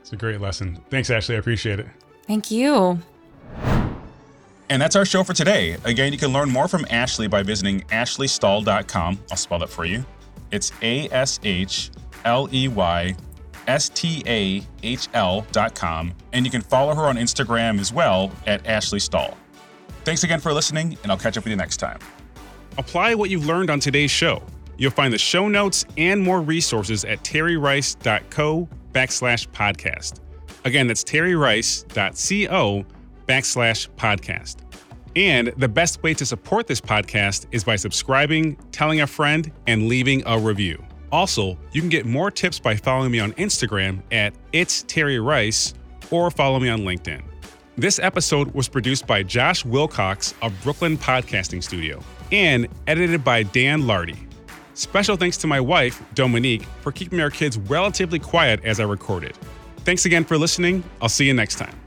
It's 0.00 0.12
a 0.12 0.16
great 0.16 0.40
lesson. 0.40 0.80
Thanks, 0.90 1.08
Ashley. 1.10 1.36
I 1.36 1.38
appreciate 1.38 1.80
it. 1.80 1.86
Thank 2.26 2.50
you. 2.50 2.98
And 4.68 4.80
that's 4.80 4.96
our 4.96 5.04
show 5.04 5.22
for 5.24 5.34
today. 5.34 5.76
Again, 5.84 6.12
you 6.12 6.18
can 6.18 6.32
learn 6.32 6.50
more 6.50 6.68
from 6.68 6.86
Ashley 6.90 7.28
by 7.28 7.42
visiting 7.42 7.80
ashleystahl.com. 7.82 9.18
I'll 9.30 9.36
spell 9.36 9.58
that 9.58 9.70
for 9.70 9.84
you. 9.84 10.04
It's 10.50 10.72
A 10.82 11.08
S 11.10 11.38
H 11.42 11.90
L 12.24 12.48
E 12.52 12.68
Y 12.68 13.14
S-T-A-H-L.com, 13.66 14.64
and 16.32 16.44
you 16.44 16.50
can 16.50 16.60
follow 16.60 16.94
her 16.94 17.02
on 17.02 17.16
Instagram 17.16 17.80
as 17.80 17.92
well 17.92 18.32
at 18.46 18.66
Ashley 18.66 19.00
Stahl. 19.00 19.36
Thanks 20.04 20.22
again 20.24 20.40
for 20.40 20.52
listening, 20.52 20.98
and 21.02 21.10
I'll 21.10 21.18
catch 21.18 21.36
up 21.38 21.44
with 21.44 21.50
you 21.50 21.56
next 21.56 21.78
time. 21.78 21.98
Apply 22.76 23.14
what 23.14 23.30
you've 23.30 23.46
learned 23.46 23.70
on 23.70 23.80
today's 23.80 24.10
show. 24.10 24.42
You'll 24.76 24.90
find 24.90 25.12
the 25.12 25.18
show 25.18 25.48
notes 25.48 25.84
and 25.96 26.20
more 26.20 26.40
resources 26.42 27.04
at 27.04 27.22
terryrice.co 27.22 28.68
backslash 28.92 29.48
podcast. 29.48 30.20
Again, 30.64 30.86
that's 30.86 31.04
terryrice.co 31.04 32.84
backslash 33.26 33.88
podcast. 33.96 34.56
And 35.16 35.52
the 35.56 35.68
best 35.68 36.02
way 36.02 36.12
to 36.14 36.26
support 36.26 36.66
this 36.66 36.80
podcast 36.80 37.46
is 37.52 37.62
by 37.62 37.76
subscribing, 37.76 38.56
telling 38.72 39.00
a 39.00 39.06
friend, 39.06 39.52
and 39.66 39.86
leaving 39.88 40.22
a 40.26 40.38
review. 40.38 40.84
Also, 41.14 41.56
you 41.70 41.80
can 41.80 41.88
get 41.88 42.04
more 42.04 42.28
tips 42.28 42.58
by 42.58 42.74
following 42.74 43.12
me 43.12 43.20
on 43.20 43.32
Instagram 43.34 44.02
at 44.10 44.34
It's 44.52 44.82
Terry 44.82 45.20
Rice 45.20 45.72
or 46.10 46.28
follow 46.28 46.58
me 46.58 46.68
on 46.68 46.80
LinkedIn. 46.80 47.22
This 47.76 48.00
episode 48.00 48.52
was 48.52 48.68
produced 48.68 49.06
by 49.06 49.22
Josh 49.22 49.64
Wilcox 49.64 50.34
of 50.42 50.52
Brooklyn 50.64 50.98
Podcasting 50.98 51.62
Studio 51.62 52.02
and 52.32 52.66
edited 52.88 53.22
by 53.22 53.44
Dan 53.44 53.86
Lardy. 53.86 54.26
Special 54.74 55.16
thanks 55.16 55.36
to 55.36 55.46
my 55.46 55.60
wife, 55.60 56.02
Dominique, 56.14 56.64
for 56.80 56.90
keeping 56.90 57.20
our 57.20 57.30
kids 57.30 57.58
relatively 57.58 58.18
quiet 58.18 58.58
as 58.64 58.80
I 58.80 58.82
recorded. 58.82 59.38
Thanks 59.84 60.06
again 60.06 60.24
for 60.24 60.36
listening. 60.36 60.82
I'll 61.00 61.08
see 61.08 61.26
you 61.26 61.34
next 61.34 61.58
time. 61.58 61.83